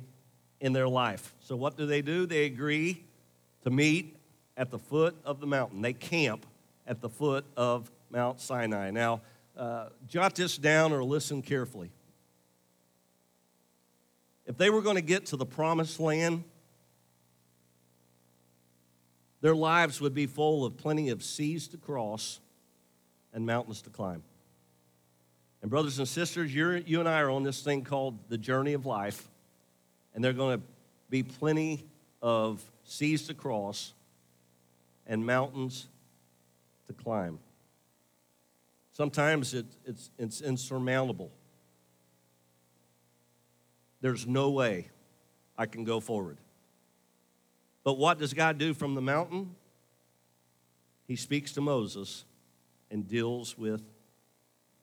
in 0.62 0.72
their 0.72 0.88
life. 0.88 1.34
So, 1.42 1.58
what 1.58 1.76
do 1.76 1.86
they 1.86 2.02
do? 2.02 2.26
They 2.26 2.46
agree 2.46 3.04
to 3.66 3.70
meet 3.70 4.16
at 4.56 4.72
the 4.72 4.80
foot 4.80 5.18
of 5.26 5.42
the 5.42 5.48
mountain. 5.48 5.82
They 5.82 5.92
camp 5.92 6.46
at 6.88 7.02
the 7.02 7.10
foot 7.10 7.44
of 7.58 7.92
Mount 8.10 8.40
Sinai. 8.40 8.92
Now, 8.92 9.20
uh, 9.58 9.90
jot 10.08 10.36
this 10.36 10.58
down 10.58 10.94
or 10.94 11.04
listen 11.04 11.42
carefully. 11.42 11.92
If 14.46 14.58
they 14.58 14.70
were 14.70 14.82
going 14.82 14.96
to 14.96 15.02
get 15.02 15.26
to 15.26 15.36
the 15.36 15.46
promised 15.46 16.00
land, 16.00 16.46
their 19.42 19.56
lives 19.56 20.00
would 20.00 20.14
be 20.14 20.28
full 20.28 20.66
of 20.66 20.78
plenty 20.78 21.10
of 21.10 21.24
seas 21.24 21.68
to 21.70 21.78
cross 21.78 22.40
and 23.34 23.46
mountains 23.46 23.82
to 23.82 23.90
climb. 23.90 24.24
And, 25.62 25.70
brothers 25.70 26.00
and 26.00 26.08
sisters, 26.08 26.54
you 26.54 27.00
and 27.00 27.08
I 27.08 27.20
are 27.20 27.30
on 27.30 27.44
this 27.44 27.62
thing 27.62 27.84
called 27.84 28.18
the 28.30 28.38
journey 28.38 28.74
of 28.74 28.86
life, 28.86 29.28
and 30.14 30.24
there 30.24 30.32
are 30.32 30.36
going 30.36 30.60
to 30.60 30.66
be 31.10 31.24
plenty 31.24 31.86
of 32.22 32.64
seas 32.84 33.28
to 33.28 33.34
cross 33.34 33.94
and 35.06 35.26
mountains 35.26 35.88
to 36.88 36.94
climb. 36.94 37.40
Sometimes 38.94 39.54
it, 39.54 39.66
it's, 39.86 40.10
it's 40.18 40.42
insurmountable. 40.42 41.32
There's 44.02 44.26
no 44.28 44.50
way 44.50 44.90
I 45.58 45.66
can 45.66 45.84
go 45.84 46.00
forward. 46.00 46.38
But 47.84 47.98
what 47.98 48.20
does 48.20 48.34
God 48.34 48.58
do 48.58 48.74
from 48.74 48.96
the 48.96 49.02
mountain? 49.02 49.56
He 51.08 51.16
speaks 51.16 51.54
to 51.54 51.62
Moses 51.62 52.26
and 52.90 53.08
deals 53.08 53.58
with 53.58 53.82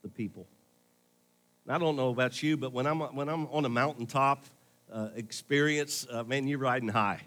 the 0.02 0.08
people. 0.08 0.46
I 1.68 1.76
don't 1.76 1.96
know 1.96 2.08
about 2.08 2.42
you, 2.42 2.56
but 2.56 2.72
when 2.72 2.86
I'm, 2.86 3.00
when 3.00 3.28
I'm 3.28 3.46
on 3.48 3.66
a 3.66 3.68
mountaintop 3.68 4.46
uh, 4.90 5.08
experience, 5.14 6.06
uh, 6.10 6.24
man, 6.24 6.48
you're 6.48 6.58
riding 6.58 6.88
high. 6.88 7.20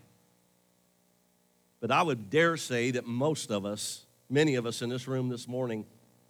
But 1.79 1.91
I 1.91 2.01
would 2.01 2.31
dare 2.31 2.57
say 2.57 2.91
that 2.91 3.05
most 3.05 3.51
of 3.51 3.65
us, 3.65 4.05
many 4.29 4.55
of 4.55 4.65
us 4.65 4.81
in 4.81 4.89
this 4.89 5.07
room 5.07 5.29
this 5.29 5.47
morning, 5.47 5.85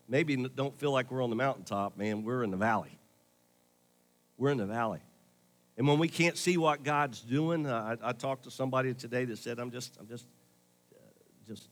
maybe 0.10 0.36
don't 0.36 0.78
feel 0.78 0.92
like 0.92 1.10
we're 1.10 1.24
on 1.24 1.30
the 1.30 1.38
mountaintop, 1.38 1.98
man. 1.98 2.24
We're 2.24 2.44
in 2.44 2.52
the 2.52 2.58
valley. 2.58 3.00
We're 4.38 4.52
in 4.52 4.58
the 4.58 4.66
valley. 4.66 5.00
And 5.78 5.88
when 5.88 6.00
we 6.00 6.08
can't 6.08 6.38
see 6.38 6.58
what 6.58 6.84
God's 6.84 7.22
doing, 7.22 7.66
uh, 7.66 7.98
I, 8.04 8.10
I, 8.10 8.12
talked 8.14 8.44
to 8.44 8.52
somebody 8.52 8.94
today 8.94 9.26
that 9.26 9.38
said, 9.38 9.60
"I'm 9.60 9.72
just, 9.72 9.98
I'm 10.00 10.08
just, 10.08 10.26
uh, 10.94 11.00
just, 11.48 11.70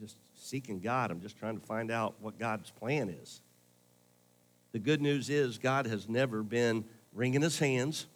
just 0.00 0.16
seeking 0.34 0.80
God. 0.80 1.10
I'm 1.10 1.20
just 1.20 1.38
trying 1.38 1.58
to 1.58 1.66
find 1.66 1.90
out 1.90 2.14
what 2.20 2.38
God's 2.38 2.70
plan 2.70 3.08
is." 3.08 3.40
The 4.72 4.78
good 4.78 5.00
news 5.00 5.30
is 5.30 5.58
God 5.58 5.86
has 5.86 6.08
never 6.08 6.42
been 6.42 6.84
wringing 7.12 7.42
His 7.42 7.58
hands. 7.58 8.06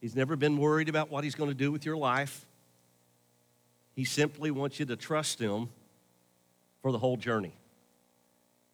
He's 0.00 0.16
never 0.16 0.34
been 0.34 0.56
worried 0.56 0.88
about 0.88 1.10
what 1.10 1.24
He's 1.24 1.34
going 1.34 1.50
to 1.50 1.54
do 1.54 1.70
with 1.70 1.84
your 1.84 1.96
life. 1.96 2.46
He 3.94 4.04
simply 4.04 4.50
wants 4.50 4.80
you 4.80 4.86
to 4.86 4.96
trust 4.96 5.38
Him 5.38 5.68
for 6.80 6.90
the 6.90 6.98
whole 6.98 7.16
journey. 7.16 7.54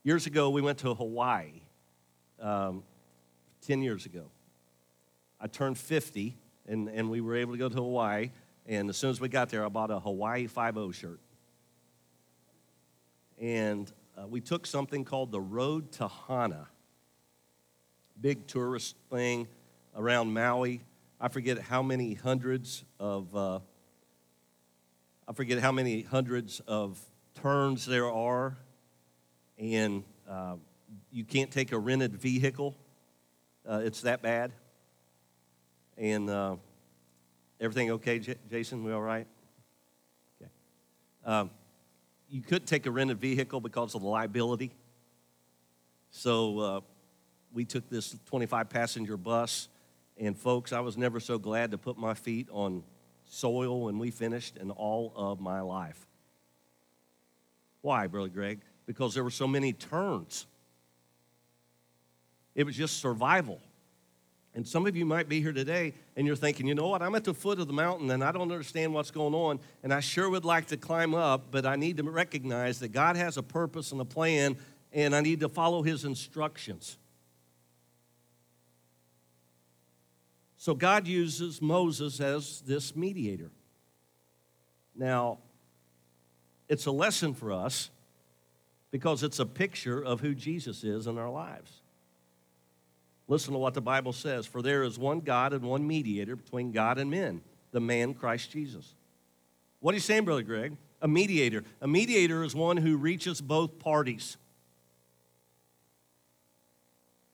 Years 0.04 0.26
ago, 0.26 0.50
we 0.50 0.62
went 0.62 0.78
to 0.78 0.94
Hawaii. 0.94 1.60
Um, 2.40 2.84
Ten 3.60 3.82
years 3.82 4.06
ago 4.06 4.30
I 5.40 5.46
turned 5.46 5.78
50, 5.78 6.36
and, 6.66 6.88
and 6.88 7.10
we 7.10 7.20
were 7.20 7.36
able 7.36 7.52
to 7.52 7.58
go 7.58 7.68
to 7.68 7.74
Hawaii. 7.74 8.30
And 8.66 8.88
as 8.88 8.96
soon 8.96 9.10
as 9.10 9.20
we 9.20 9.28
got 9.28 9.50
there, 9.50 9.64
I 9.64 9.68
bought 9.68 9.90
a 9.90 10.00
Hawaii 10.00 10.46
5 10.46 10.94
shirt. 10.94 11.20
And 13.40 13.90
uh, 14.16 14.26
we 14.26 14.40
took 14.40 14.66
something 14.66 15.04
called 15.04 15.30
the 15.30 15.40
Road 15.40 15.92
to 15.92 16.08
Hana, 16.08 16.68
big 18.20 18.46
tourist 18.48 18.96
thing 19.10 19.46
around 19.96 20.32
Maui. 20.32 20.82
I 21.20 21.28
forget 21.28 21.58
how 21.58 21.82
many 21.82 22.14
hundreds 22.14 22.84
of, 22.98 23.34
uh, 23.34 23.60
I 25.26 25.32
forget 25.34 25.60
how 25.60 25.70
many 25.70 26.02
hundreds 26.02 26.60
of 26.66 26.98
turns 27.40 27.86
there 27.86 28.10
are. 28.10 28.56
And 29.56 30.02
uh, 30.28 30.56
you 31.12 31.24
can't 31.24 31.50
take 31.50 31.72
a 31.72 31.78
rented 31.78 32.16
vehicle, 32.16 32.76
uh, 33.68 33.82
it's 33.84 34.02
that 34.02 34.20
bad. 34.20 34.52
And 35.98 36.30
uh, 36.30 36.56
everything 37.60 37.90
okay, 37.92 38.20
J- 38.20 38.36
Jason? 38.48 38.84
We 38.84 38.92
all 38.92 39.02
right? 39.02 39.26
Okay. 40.40 40.50
Um, 41.24 41.50
you 42.30 42.40
couldn't 42.40 42.66
take 42.66 42.86
a 42.86 42.90
rented 42.90 43.20
vehicle 43.20 43.60
because 43.60 43.94
of 43.94 44.02
the 44.02 44.08
liability. 44.08 44.70
So 46.10 46.58
uh, 46.58 46.80
we 47.52 47.64
took 47.64 47.88
this 47.88 48.16
25 48.26 48.68
passenger 48.68 49.16
bus. 49.16 49.68
And 50.16 50.36
folks, 50.36 50.72
I 50.72 50.80
was 50.80 50.96
never 50.96 51.20
so 51.20 51.38
glad 51.38 51.72
to 51.72 51.78
put 51.78 51.98
my 51.98 52.14
feet 52.14 52.48
on 52.50 52.82
soil 53.26 53.82
when 53.82 53.98
we 53.98 54.10
finished 54.10 54.56
in 54.56 54.70
all 54.70 55.12
of 55.16 55.40
my 55.40 55.60
life. 55.60 56.06
Why, 57.82 58.06
Brother 58.06 58.28
Greg? 58.28 58.60
Because 58.86 59.14
there 59.14 59.24
were 59.24 59.30
so 59.30 59.46
many 59.46 59.72
turns. 59.72 60.46
It 62.54 62.64
was 62.64 62.76
just 62.76 63.00
survival. 63.00 63.60
And 64.58 64.66
some 64.66 64.88
of 64.88 64.96
you 64.96 65.06
might 65.06 65.28
be 65.28 65.40
here 65.40 65.52
today 65.52 65.94
and 66.16 66.26
you're 66.26 66.34
thinking, 66.34 66.66
you 66.66 66.74
know 66.74 66.88
what, 66.88 67.00
I'm 67.00 67.14
at 67.14 67.22
the 67.22 67.32
foot 67.32 67.60
of 67.60 67.68
the 67.68 67.72
mountain 67.72 68.10
and 68.10 68.24
I 68.24 68.32
don't 68.32 68.50
understand 68.50 68.92
what's 68.92 69.12
going 69.12 69.32
on, 69.32 69.60
and 69.84 69.94
I 69.94 70.00
sure 70.00 70.28
would 70.28 70.44
like 70.44 70.66
to 70.66 70.76
climb 70.76 71.14
up, 71.14 71.52
but 71.52 71.64
I 71.64 71.76
need 71.76 71.98
to 71.98 72.02
recognize 72.02 72.80
that 72.80 72.88
God 72.88 73.14
has 73.14 73.36
a 73.36 73.42
purpose 73.44 73.92
and 73.92 74.00
a 74.00 74.04
plan, 74.04 74.56
and 74.92 75.14
I 75.14 75.20
need 75.20 75.38
to 75.40 75.48
follow 75.48 75.82
His 75.82 76.04
instructions. 76.04 76.98
So 80.56 80.74
God 80.74 81.06
uses 81.06 81.62
Moses 81.62 82.18
as 82.18 82.60
this 82.62 82.96
mediator. 82.96 83.52
Now, 84.96 85.38
it's 86.68 86.86
a 86.86 86.90
lesson 86.90 87.32
for 87.32 87.52
us 87.52 87.90
because 88.90 89.22
it's 89.22 89.38
a 89.38 89.46
picture 89.46 90.02
of 90.02 90.18
who 90.18 90.34
Jesus 90.34 90.82
is 90.82 91.06
in 91.06 91.16
our 91.16 91.30
lives. 91.30 91.80
Listen 93.28 93.52
to 93.52 93.58
what 93.58 93.74
the 93.74 93.82
Bible 93.82 94.12
says 94.12 94.46
For 94.46 94.62
there 94.62 94.82
is 94.82 94.98
one 94.98 95.20
God 95.20 95.52
and 95.52 95.62
one 95.62 95.86
mediator 95.86 96.34
between 96.34 96.72
God 96.72 96.98
and 96.98 97.10
men, 97.10 97.42
the 97.70 97.80
man 97.80 98.14
Christ 98.14 98.50
Jesus. 98.50 98.94
What 99.80 99.92
are 99.92 99.96
you 99.96 100.00
saying, 100.00 100.24
Brother 100.24 100.42
Greg? 100.42 100.76
A 101.00 101.06
mediator. 101.06 101.62
A 101.80 101.86
mediator 101.86 102.42
is 102.42 102.54
one 102.54 102.78
who 102.78 102.96
reaches 102.96 103.40
both 103.40 103.78
parties. 103.78 104.36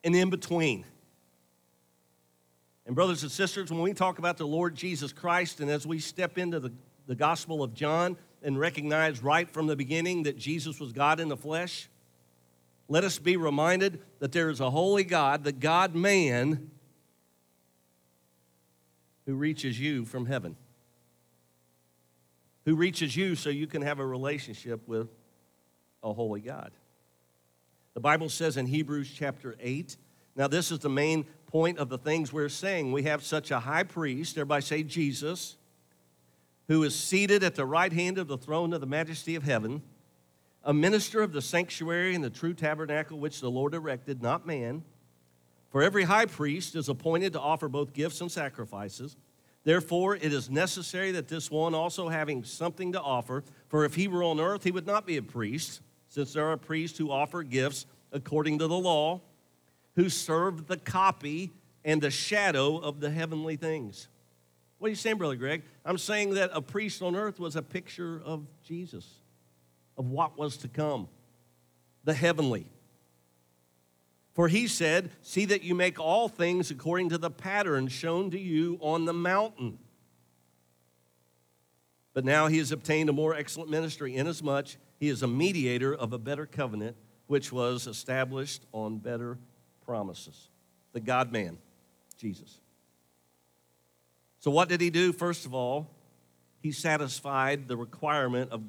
And 0.02 0.14
in 0.14 0.28
between. 0.28 0.84
And, 2.84 2.94
brothers 2.94 3.22
and 3.22 3.32
sisters, 3.32 3.70
when 3.70 3.80
we 3.80 3.94
talk 3.94 4.18
about 4.18 4.36
the 4.36 4.46
Lord 4.46 4.74
Jesus 4.74 5.10
Christ, 5.10 5.60
and 5.60 5.70
as 5.70 5.86
we 5.86 5.98
step 5.98 6.36
into 6.36 6.60
the, 6.60 6.70
the 7.06 7.14
Gospel 7.14 7.62
of 7.62 7.72
John 7.72 8.18
and 8.42 8.58
recognize 8.58 9.22
right 9.22 9.48
from 9.48 9.66
the 9.66 9.76
beginning 9.76 10.24
that 10.24 10.36
Jesus 10.36 10.78
was 10.78 10.92
God 10.92 11.18
in 11.18 11.28
the 11.28 11.36
flesh, 11.36 11.88
let 12.88 13.04
us 13.04 13.18
be 13.18 13.36
reminded 13.36 14.00
that 14.18 14.32
there 14.32 14.50
is 14.50 14.60
a 14.60 14.70
holy 14.70 15.04
God, 15.04 15.44
the 15.44 15.52
God 15.52 15.94
man, 15.94 16.70
who 19.26 19.34
reaches 19.34 19.80
you 19.80 20.04
from 20.04 20.26
heaven, 20.26 20.56
who 22.66 22.74
reaches 22.74 23.16
you 23.16 23.34
so 23.34 23.48
you 23.48 23.66
can 23.66 23.82
have 23.82 23.98
a 23.98 24.06
relationship 24.06 24.86
with 24.86 25.08
a 26.02 26.12
holy 26.12 26.40
God. 26.40 26.72
The 27.94 28.00
Bible 28.00 28.28
says 28.28 28.56
in 28.56 28.66
Hebrews 28.66 29.10
chapter 29.14 29.56
8, 29.60 29.96
now 30.36 30.48
this 30.48 30.70
is 30.70 30.80
the 30.80 30.90
main 30.90 31.24
point 31.46 31.78
of 31.78 31.88
the 31.88 31.96
things 31.96 32.32
we're 32.32 32.48
saying. 32.48 32.92
We 32.92 33.04
have 33.04 33.22
such 33.22 33.50
a 33.50 33.60
high 33.60 33.84
priest, 33.84 34.36
everybody 34.36 34.62
say 34.62 34.82
Jesus, 34.82 35.56
who 36.68 36.82
is 36.82 36.94
seated 36.94 37.44
at 37.44 37.54
the 37.54 37.64
right 37.64 37.92
hand 37.92 38.18
of 38.18 38.28
the 38.28 38.36
throne 38.36 38.72
of 38.72 38.80
the 38.80 38.86
majesty 38.86 39.36
of 39.36 39.44
heaven 39.44 39.80
a 40.64 40.74
minister 40.74 41.22
of 41.22 41.32
the 41.32 41.42
sanctuary 41.42 42.14
and 42.14 42.24
the 42.24 42.30
true 42.30 42.54
tabernacle 42.54 43.18
which 43.18 43.40
the 43.40 43.50
Lord 43.50 43.74
erected, 43.74 44.22
not 44.22 44.46
man. 44.46 44.82
For 45.70 45.82
every 45.82 46.04
high 46.04 46.26
priest 46.26 46.74
is 46.74 46.88
appointed 46.88 47.34
to 47.34 47.40
offer 47.40 47.68
both 47.68 47.92
gifts 47.92 48.20
and 48.20 48.32
sacrifices, 48.32 49.16
Therefore, 49.64 50.14
it 50.16 50.32
is 50.32 50.50
necessary 50.50 51.10
that 51.12 51.28
this 51.28 51.50
one 51.50 51.74
also 51.74 52.10
having 52.10 52.44
something 52.44 52.92
to 52.92 53.00
offer, 53.00 53.42
for 53.68 53.86
if 53.86 53.94
he 53.94 54.08
were 54.08 54.22
on 54.22 54.38
earth, 54.38 54.62
he 54.62 54.70
would 54.70 54.86
not 54.86 55.06
be 55.06 55.16
a 55.16 55.22
priest, 55.22 55.80
since 56.08 56.34
there 56.34 56.46
are 56.46 56.56
priests 56.58 56.98
who 56.98 57.10
offer 57.10 57.42
gifts 57.42 57.86
according 58.12 58.58
to 58.58 58.66
the 58.66 58.78
law, 58.78 59.22
who 59.96 60.10
serve 60.10 60.66
the 60.66 60.76
copy 60.76 61.50
and 61.82 62.02
the 62.02 62.10
shadow 62.10 62.76
of 62.76 63.00
the 63.00 63.10
heavenly 63.10 63.56
things. 63.56 64.08
What 64.78 64.88
are 64.88 64.90
you 64.90 64.96
saying, 64.96 65.16
Brother 65.16 65.36
Greg? 65.36 65.62
I'm 65.84 65.98
saying 65.98 66.34
that 66.34 66.50
a 66.52 66.60
priest 66.60 67.00
on 67.00 67.16
earth 67.16 67.40
was 67.40 67.56
a 67.56 67.62
picture 67.62 68.20
of 68.22 68.46
Jesus, 68.62 69.20
of 69.96 70.06
what 70.06 70.38
was 70.38 70.56
to 70.58 70.68
come, 70.68 71.08
the 72.04 72.14
heavenly. 72.14 72.66
For 74.34 74.48
he 74.48 74.66
said, 74.66 75.10
See 75.22 75.44
that 75.46 75.62
you 75.62 75.74
make 75.74 76.00
all 76.00 76.28
things 76.28 76.70
according 76.70 77.10
to 77.10 77.18
the 77.18 77.30
pattern 77.30 77.88
shown 77.88 78.30
to 78.32 78.38
you 78.38 78.78
on 78.80 79.04
the 79.04 79.12
mountain. 79.12 79.78
But 82.12 82.24
now 82.24 82.48
he 82.48 82.58
has 82.58 82.72
obtained 82.72 83.08
a 83.08 83.12
more 83.12 83.34
excellent 83.34 83.70
ministry, 83.70 84.14
inasmuch 84.14 84.68
he 85.04 85.08
is 85.08 85.22
a 85.22 85.26
mediator 85.26 85.94
of 85.94 86.12
a 86.12 86.18
better 86.18 86.46
covenant, 86.46 86.96
which 87.26 87.52
was 87.52 87.86
established 87.86 88.64
on 88.72 88.98
better 88.98 89.38
promises. 89.84 90.48
The 90.92 91.00
God 91.00 91.32
man, 91.32 91.58
Jesus. 92.16 92.60
So, 94.38 94.50
what 94.50 94.68
did 94.68 94.80
he 94.80 94.90
do? 94.90 95.12
First 95.12 95.46
of 95.46 95.54
all, 95.54 95.90
he 96.60 96.72
satisfied 96.72 97.68
the 97.68 97.76
requirement 97.76 98.50
of 98.50 98.68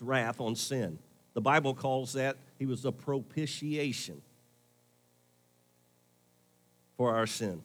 Wrath 0.00 0.40
on 0.40 0.56
sin. 0.56 0.98
The 1.34 1.40
Bible 1.40 1.74
calls 1.74 2.12
that 2.14 2.36
he 2.58 2.66
was 2.66 2.84
a 2.84 2.92
propitiation 2.92 4.22
for 6.96 7.14
our 7.14 7.26
sin. 7.26 7.62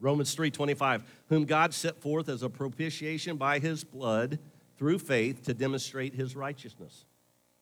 Romans 0.00 0.34
3:25, 0.34 1.02
whom 1.28 1.44
God 1.44 1.72
set 1.72 2.00
forth 2.00 2.28
as 2.28 2.42
a 2.42 2.50
propitiation 2.50 3.36
by 3.36 3.58
his 3.58 3.84
blood 3.84 4.38
through 4.76 4.98
faith 4.98 5.42
to 5.44 5.54
demonstrate 5.54 6.14
his 6.14 6.34
righteousness. 6.36 7.04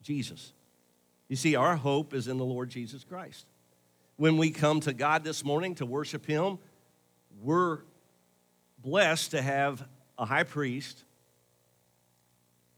Jesus. 0.02 0.52
You 1.28 1.36
see, 1.36 1.54
our 1.54 1.76
hope 1.76 2.14
is 2.14 2.28
in 2.28 2.38
the 2.38 2.44
Lord 2.44 2.70
Jesus 2.70 3.04
Christ. 3.04 3.46
When 4.16 4.36
we 4.36 4.50
come 4.50 4.80
to 4.80 4.92
God 4.92 5.24
this 5.24 5.44
morning 5.44 5.74
to 5.76 5.86
worship 5.86 6.26
him, 6.26 6.58
we're 7.40 7.80
blessed 8.78 9.30
to 9.32 9.42
have 9.42 9.86
a 10.18 10.24
high 10.24 10.42
priest 10.42 11.04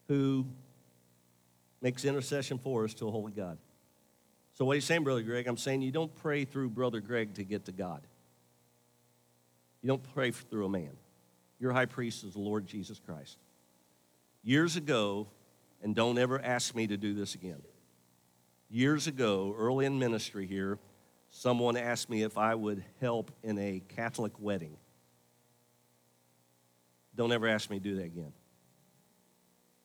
who 0.09 0.47
makes 1.85 2.07
intercession 2.07 2.57
for 2.57 2.85
us 2.85 2.95
to 2.95 3.07
a 3.07 3.11
holy 3.11 3.31
God. 3.31 3.59
So, 4.55 4.64
what 4.64 4.73
are 4.73 4.76
you 4.76 4.81
saying, 4.81 5.05
Brother 5.05 5.21
Greg? 5.21 5.47
I'm 5.47 5.59
saying 5.59 5.83
you 5.83 5.93
don't 5.93 6.14
pray 6.17 6.47
through 6.47 6.71
Brother 6.71 7.00
Greg 7.00 7.35
to 7.35 7.45
get 7.45 7.67
to 7.67 7.73
God. 7.73 8.00
You 9.83 9.88
don't 9.88 10.14
pray 10.14 10.31
through 10.31 10.64
a 10.64 10.69
man. 10.71 10.97
Your 11.61 11.75
high 11.75 11.85
priest 11.85 12.25
is 12.25 12.33
the 12.33 12.41
Lord 12.41 12.67
Jesus 12.67 12.99
Christ. 13.05 13.37
Years 14.43 14.76
ago, 14.76 15.26
and 15.83 15.95
don't 15.95 16.17
ever 16.17 16.41
ask 16.43 16.75
me 16.75 16.87
to 16.87 16.97
do 16.97 17.12
this 17.12 17.35
again. 17.35 17.61
Years 18.71 19.07
ago, 19.07 19.55
early 19.59 19.85
in 19.85 19.99
ministry 19.99 20.47
here, 20.47 20.79
someone 21.31 21.76
asked 21.76 22.09
me 22.09 22.23
if 22.23 22.38
I 22.38 22.55
would 22.55 22.83
help 23.03 23.31
in 23.43 23.59
a 23.59 23.83
Catholic 23.95 24.33
wedding. 24.41 24.79
Don't 27.14 27.31
ever 27.31 27.47
ask 27.47 27.69
me 27.69 27.79
to 27.79 27.85
do 27.85 27.97
that 27.97 28.07
again. 28.07 28.33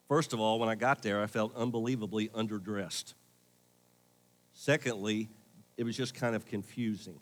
First 0.10 0.34
of 0.34 0.39
all, 0.39 0.60
when 0.60 0.68
I 0.68 0.75
got 0.75 1.04
there, 1.04 1.22
I 1.22 1.28
felt 1.28 1.56
unbelievably 1.56 2.30
underdressed. 2.30 3.13
Secondly, 4.54 5.30
it 5.78 5.84
was 5.84 5.96
just 5.96 6.16
kind 6.16 6.36
of 6.36 6.46
confusing. 6.46 7.20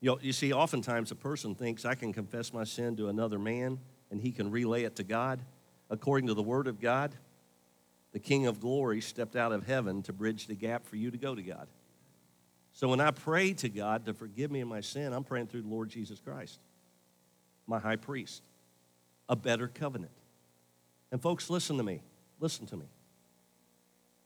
You, 0.00 0.10
know, 0.10 0.18
you 0.20 0.32
see, 0.32 0.52
oftentimes 0.52 1.12
a 1.12 1.14
person 1.14 1.54
thinks 1.54 1.84
I 1.84 1.94
can 1.94 2.12
confess 2.12 2.52
my 2.52 2.64
sin 2.64 2.96
to 2.96 3.08
another 3.08 3.38
man 3.38 3.78
and 4.10 4.20
he 4.20 4.32
can 4.32 4.50
relay 4.50 4.82
it 4.82 4.96
to 4.96 5.04
God. 5.04 5.40
According 5.88 6.26
to 6.26 6.34
the 6.34 6.42
Word 6.42 6.66
of 6.66 6.80
God, 6.80 7.14
the 8.12 8.18
King 8.18 8.46
of 8.46 8.58
glory 8.58 9.00
stepped 9.00 9.36
out 9.36 9.52
of 9.52 9.64
heaven 9.64 10.02
to 10.02 10.12
bridge 10.12 10.48
the 10.48 10.56
gap 10.56 10.84
for 10.84 10.96
you 10.96 11.12
to 11.12 11.16
go 11.16 11.36
to 11.36 11.42
God. 11.42 11.68
So 12.72 12.88
when 12.88 13.00
I 13.00 13.12
pray 13.12 13.52
to 13.54 13.68
God 13.68 14.06
to 14.06 14.14
forgive 14.14 14.50
me 14.50 14.60
of 14.62 14.68
my 14.68 14.80
sin, 14.80 15.12
I'm 15.12 15.22
praying 15.22 15.46
through 15.46 15.62
the 15.62 15.68
Lord 15.68 15.90
Jesus 15.90 16.18
Christ, 16.18 16.58
my 17.68 17.78
high 17.78 17.96
priest, 17.96 18.42
a 19.28 19.36
better 19.36 19.68
covenant. 19.68 20.10
And 21.12 21.22
folks, 21.22 21.48
listen 21.48 21.76
to 21.76 21.84
me. 21.84 22.02
Listen 22.40 22.66
to 22.66 22.76
me 22.76 22.86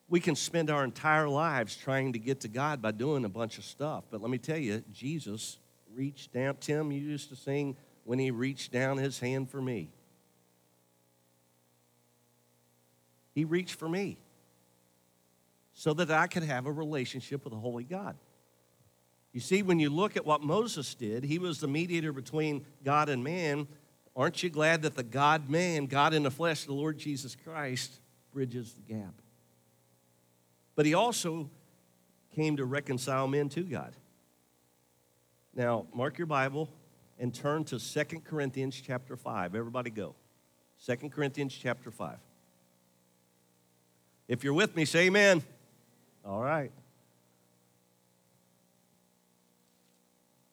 we 0.09 0.20
can 0.20 0.37
spend 0.37 0.70
our 0.70 0.85
entire 0.85 1.29
lives 1.29 1.77
trying 1.77 2.12
to 2.12 2.18
get 2.18 2.40
to 2.40 2.49
God 2.49 2.81
by 2.81 2.92
doing 2.92 3.25
a 3.25 3.29
bunch 3.29 3.59
of 3.59 3.64
stuff. 3.64 4.05
But 4.11 4.20
let 4.22 4.31
me 4.31 4.38
tell 4.38 4.59
you, 4.59 4.83
Jesus 4.92 5.59
reached 5.92 6.33
down. 6.33 6.57
Tim, 6.61 6.92
you 6.92 7.01
used 7.01 7.29
to 7.31 7.37
sing, 7.37 7.77
when 8.05 8.18
he 8.18 8.31
reached 8.31 8.70
down 8.70 8.99
his 8.99 9.18
hand 9.18 9.51
for 9.51 9.61
me. 9.61 9.88
He 13.35 13.44
reached 13.44 13.75
for 13.75 13.88
me 13.88 14.16
so 15.75 15.92
that 15.94 16.11
I 16.11 16.29
could 16.29 16.44
have 16.44 16.66
a 16.66 16.72
relationship 16.72 17.44
with 17.44 17.53
the 17.53 17.59
Holy 17.59 17.85
God. 17.85 18.16
You 19.33 19.40
see, 19.40 19.62
when 19.62 19.81
you 19.81 19.90
look 19.90 20.16
at 20.16 20.25
what 20.25 20.40
Moses 20.40 20.94
did, 20.94 21.25
he 21.25 21.38
was 21.38 21.59
the 21.59 21.68
mediator 21.68 22.12
between 22.12 22.64
God 22.85 23.09
and 23.09 23.22
man. 23.25 23.66
Aren't 24.16 24.42
you 24.42 24.50
glad 24.50 24.83
that 24.83 24.96
the 24.96 25.02
God 25.02 25.48
man, 25.48 25.87
God 25.87 26.14
in 26.14 26.22
the 26.22 26.31
flesh, 26.31 26.64
the 26.64 26.72
Lord 26.72 26.98
Jesus 26.98 27.37
Christ, 27.37 28.00
bridges 28.33 28.72
the 28.72 28.94
gap? 28.94 29.14
but 30.76 30.85
he 30.87 30.94
also 30.94 31.50
came 32.35 32.59
to 32.59 32.64
reconcile 32.64 33.26
men 33.26 33.48
to 33.48 33.62
God. 33.62 33.96
Now, 35.55 35.87
mark 35.92 36.18
your 36.18 36.26
Bible 36.26 36.68
and 37.18 37.35
turn 37.35 37.64
to 37.64 37.81
Second 37.81 38.24
Corinthians 38.24 38.81
chapter 38.81 39.16
5. 39.16 39.55
Everybody 39.55 39.88
go. 39.88 40.14
Second 40.76 41.12
Corinthians 41.12 41.55
chapter 41.55 41.90
5. 41.90 42.18
If 44.29 44.44
you're 44.44 44.52
with 44.52 44.76
me, 44.76 44.85
say 44.85 45.07
amen. 45.07 45.42
All 46.26 46.42
right. 46.42 46.70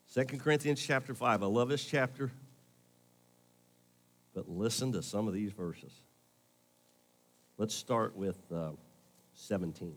Second 0.08 0.40
Corinthians 0.40 0.82
chapter 0.82 1.14
5. 1.14 1.44
I 1.44 1.46
love 1.48 1.68
this 1.68 1.84
chapter. 1.84 2.32
But 4.34 4.50
listen 4.50 4.92
to 4.94 5.04
some 5.04 5.28
of 5.28 5.34
these 5.34 5.52
verses. 5.52 5.92
Let's 7.58 7.76
start 7.76 8.16
with 8.16 8.38
uh, 8.54 8.72
17. 9.36 9.94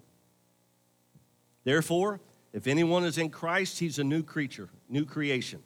Therefore, 1.65 2.21
if 2.53 2.67
anyone 2.67 3.05
is 3.05 3.19
in 3.19 3.31
Christ, 3.31 3.79
he's 3.79 3.99
a 3.99 4.05
new 4.05 4.23
creature, 4.23 4.69
new 4.89 5.05
creation. 5.05 5.63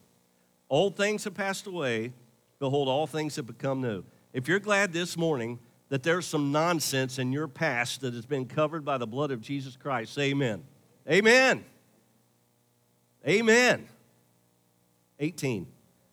Old 0.69 0.97
things 0.97 1.25
have 1.25 1.35
passed 1.35 1.67
away. 1.67 2.13
Behold, 2.59 2.89
all 2.89 3.07
things 3.07 3.37
have 3.37 3.47
become 3.47 3.81
new. 3.81 4.05
If 4.33 4.47
you're 4.47 4.61
glad 4.61 4.93
this 4.93 5.17
morning 5.17 5.59
that 5.89 6.03
there's 6.05 6.27
some 6.27 6.53
nonsense 6.53 7.19
in 7.19 7.33
your 7.33 7.49
past 7.49 8.03
that 8.03 8.15
has 8.15 8.25
been 8.25 8.47
covered 8.47 8.85
by 8.85 8.99
the 8.99 9.07
blood 9.07 9.33
of 9.33 9.41
Jesus 9.41 9.77
Christ, 9.77 10.15
say 10.15 10.31
amen. 10.31 10.63
Amen. 11.11 11.65
Amen. 13.27 13.87
18. 15.19 15.67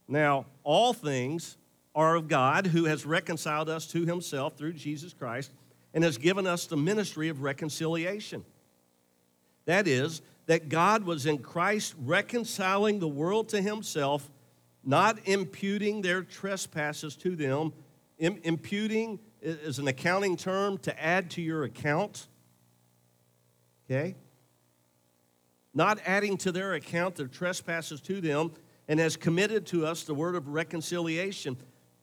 Now, 0.08 0.46
all 0.63 0.93
things 0.93 1.58
are 1.97 2.15
of 2.15 2.27
God 2.27 2.67
who 2.67 2.86
has 2.86 3.07
reconciled 3.07 3.69
us 3.69 3.88
to 3.88 4.05
himself 4.05 4.55
through 4.55 4.73
Jesus 4.73 5.13
Christ 5.13 5.51
and 5.95 6.03
has 6.03 6.19
given 6.19 6.45
us 6.45 6.67
the 6.67 6.77
ministry 6.77 7.27
of 7.27 7.41
reconciliation. 7.41 8.45
That 9.65 9.88
is, 9.88 10.21
that 10.45 10.69
God 10.69 11.05
was 11.05 11.25
in 11.25 11.39
Christ 11.39 11.95
reconciling 12.05 12.99
the 12.99 13.07
world 13.07 13.49
to 13.49 13.62
himself, 13.63 14.29
not 14.83 15.17
imputing 15.25 16.03
their 16.03 16.21
trespasses 16.21 17.15
to 17.15 17.36
them. 17.36 17.73
Im- 18.19 18.41
imputing 18.43 19.19
is 19.41 19.79
an 19.79 19.88
accounting 19.88 20.38
term 20.38 20.77
to 20.79 21.03
add 21.03 21.31
to 21.31 21.41
your 21.41 21.63
account. 21.63 22.27
Okay? 23.89 24.15
Not 25.73 25.97
adding 26.05 26.38
to 26.38 26.51
their 26.51 26.75
account 26.75 27.15
their 27.15 27.27
trespasses 27.27 28.01
to 28.01 28.21
them, 28.21 28.51
and 28.88 28.99
has 28.99 29.17
committed 29.17 29.65
to 29.65 29.86
us 29.86 30.03
the 30.03 30.13
word 30.13 30.36
of 30.36 30.47
reconciliation. 30.47 31.57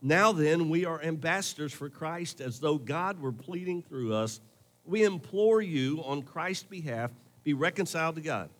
Now 0.06 0.32
then, 0.32 0.68
we 0.68 0.84
are 0.84 1.02
ambassadors 1.02 1.72
for 1.72 1.88
Christ 1.88 2.42
as 2.42 2.60
though 2.60 2.76
God 2.76 3.18
were 3.18 3.32
pleading 3.32 3.80
through 3.80 4.12
us. 4.12 4.38
We 4.84 5.02
implore 5.02 5.62
you 5.62 6.02
on 6.04 6.20
Christ's 6.20 6.64
behalf 6.64 7.10
be 7.42 7.54
reconciled 7.54 8.16
to 8.16 8.20
God. 8.20 8.50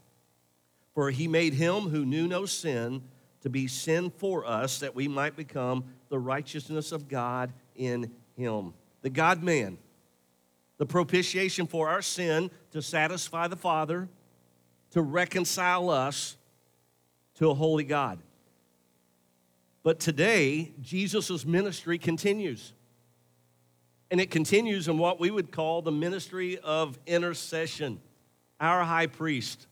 For 0.95 1.11
he 1.11 1.29
made 1.29 1.53
him 1.53 1.91
who 1.91 2.07
knew 2.07 2.27
no 2.27 2.47
sin 2.47 3.03
to 3.43 3.51
be 3.51 3.67
sin 3.67 4.11
for 4.17 4.47
us, 4.47 4.81
that 4.81 4.95
we 4.95 5.07
might 5.07 5.37
become 5.37 5.85
the 6.09 6.19
righteousness 6.19 6.93
of 6.93 7.09
God 7.09 7.53
in 7.77 8.11
him. 8.39 8.73
The 9.03 9.11
God 9.11 9.43
man, 9.43 9.77
the 10.79 10.87
propitiation 10.87 11.67
for 11.67 11.91
our 11.91 12.01
sin 12.01 12.51
to 12.71 12.81
satisfy 12.81 13.49
the 13.49 13.57
Father, 13.57 14.09
to 14.93 15.03
reconcile 15.03 15.91
us 15.91 16.39
to 17.35 17.51
a 17.51 17.55
holy 17.55 17.85
God. 17.85 18.19
But 19.85 20.01
today, 20.01 20.73
Jesus' 20.81 21.44
ministry 21.44 21.99
continues. 21.99 22.73
And 24.11 24.20
it 24.20 24.31
continues 24.31 24.88
in 24.88 24.99
what 24.99 25.20
we 25.20 25.31
would 25.31 25.53
call 25.53 25.83
the 25.83 25.92
ministry 25.92 26.59
of 26.59 26.99
intercession 27.07 28.01
our 28.59 28.83
high 28.83 29.07
priest. 29.07 29.66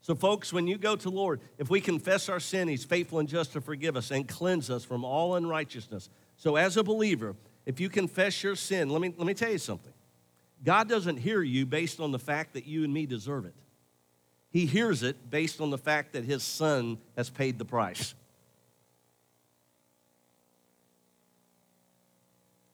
So, 0.00 0.14
folks, 0.14 0.52
when 0.52 0.66
you 0.66 0.78
go 0.78 0.96
to 0.96 1.02
the 1.02 1.14
Lord, 1.14 1.40
if 1.58 1.68
we 1.68 1.80
confess 1.80 2.28
our 2.28 2.40
sin, 2.40 2.66
He's 2.66 2.84
faithful 2.84 3.18
and 3.18 3.28
just 3.28 3.52
to 3.52 3.60
forgive 3.60 3.96
us 3.96 4.10
and 4.10 4.26
cleanse 4.26 4.70
us 4.70 4.84
from 4.84 5.04
all 5.04 5.36
unrighteousness. 5.36 6.08
So, 6.36 6.56
as 6.56 6.76
a 6.76 6.82
believer, 6.82 7.36
if 7.66 7.78
you 7.78 7.88
confess 7.88 8.42
your 8.42 8.56
sin, 8.56 8.88
let 8.88 9.00
me, 9.00 9.14
let 9.16 9.26
me 9.26 9.34
tell 9.34 9.52
you 9.52 9.58
something. 9.58 9.92
God 10.64 10.88
doesn't 10.88 11.18
hear 11.18 11.42
you 11.42 11.66
based 11.66 12.00
on 12.00 12.10
the 12.10 12.18
fact 12.18 12.54
that 12.54 12.66
you 12.66 12.84
and 12.84 12.92
me 12.92 13.04
deserve 13.04 13.44
it. 13.44 13.54
He 14.50 14.64
hears 14.66 15.02
it 15.02 15.30
based 15.30 15.60
on 15.60 15.70
the 15.70 15.78
fact 15.78 16.14
that 16.14 16.24
His 16.24 16.42
Son 16.42 16.98
has 17.16 17.28
paid 17.28 17.58
the 17.58 17.64
price. 17.64 18.14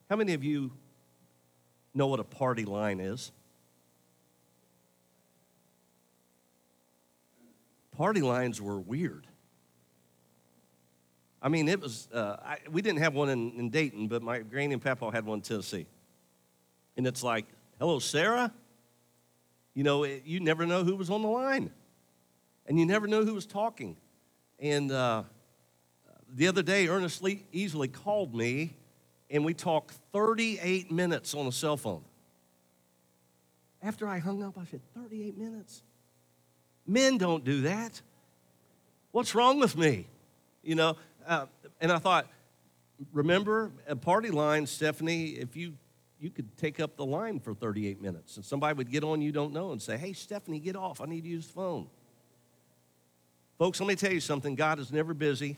How 0.09 0.17
many 0.17 0.33
of 0.33 0.43
you 0.43 0.71
know 1.93 2.07
what 2.07 2.19
a 2.19 2.25
party 2.25 2.65
line 2.65 2.99
is? 2.99 3.31
Party 7.95 8.23
lines 8.23 8.63
were 8.63 8.81
weird. 8.81 9.27
I 11.43 11.49
mean, 11.49 11.69
it 11.69 11.81
was, 11.81 12.09
uh, 12.13 12.37
I, 12.43 12.59
we 12.71 12.81
didn't 12.81 13.01
have 13.01 13.15
one 13.15 13.29
in, 13.29 13.53
in, 13.53 13.71
Dayton, 13.71 14.09
but 14.09 14.23
my 14.23 14.39
granny 14.39 14.73
and 14.73 14.83
papa 14.83 15.11
had 15.13 15.27
one 15.27 15.39
in 15.39 15.43
Tennessee. 15.43 15.87
And 16.97 17.07
it's 17.07 17.23
like, 17.23 17.45
hello, 17.79 17.99
Sarah? 17.99 18.53
You 19.75 19.85
know, 19.85 20.05
it, 20.05 20.23
you 20.25 20.41
never 20.41 20.65
know 20.65 20.85
who 20.85 20.97
was 20.97 21.11
on 21.11 21.23
the 21.23 21.29
line, 21.29 21.71
and 22.67 22.79
you 22.79 22.87
never 22.87 23.07
know 23.07 23.25
who 23.25 23.35
was 23.35 23.47
talking. 23.47 23.97
And 24.59 24.91
uh, 24.91 25.25
the 26.35 26.49
other 26.49 26.63
day, 26.63 26.89
Ernest 26.89 27.23
Lee 27.23 27.45
easily 27.53 27.89
called 27.89 28.35
me, 28.35 28.75
and 29.31 29.45
we 29.45 29.55
talked 29.55 29.95
38 30.13 30.91
minutes 30.91 31.35
on 31.35 31.47
a 31.47 31.53
cell 31.53 31.77
phone. 31.77 32.03
After 33.83 34.09
I 34.09 34.19
hung 34.19 34.43
up, 34.43 34.59
I 34.59 34.65
said, 34.65 34.81
38 34.95 35.39
minutes? 35.39 35.83
Men 36.87 37.19
don't 37.19 37.45
do 37.45 37.63
that. 37.63 38.01
What's 39.13 39.35
wrong 39.35 39.61
with 39.61 39.77
me? 39.77 40.07
You 40.63 40.75
know, 40.75 40.97
uh, 41.27 41.47
and 41.81 41.93
I 41.93 41.99
thought, 41.99 42.27
remember 43.13 43.71
a 43.87 43.95
party 43.95 44.31
line, 44.31 44.67
Stephanie, 44.67 45.31
if 45.31 45.57
you 45.57 45.75
you 46.21 46.31
could 46.31 46.57
take 46.57 46.81
up 46.81 46.97
the 46.97 47.07
line 47.07 47.39
for 47.39 47.55
38 47.55 48.03
minutes 48.03 48.37
and 48.37 48.45
somebody 48.45 48.77
would 48.77 48.91
get 48.91 49.05
on 49.05 49.21
you 49.21 49.31
don't 49.31 49.53
know 49.53 49.71
and 49.71 49.81
say, 49.81 49.97
Hey, 49.97 50.13
Stephanie, 50.13 50.59
get 50.59 50.75
off. 50.75 51.01
I 51.01 51.07
need 51.07 51.23
to 51.23 51.29
use 51.29 51.47
the 51.47 51.53
phone. 51.53 51.87
Folks, 53.59 53.81
let 53.81 53.87
me 53.87 53.95
tell 53.95 54.13
you 54.13 54.21
something 54.21 54.55
God 54.55 54.79
is 54.79 54.93
never 54.93 55.15
busy. 55.15 55.57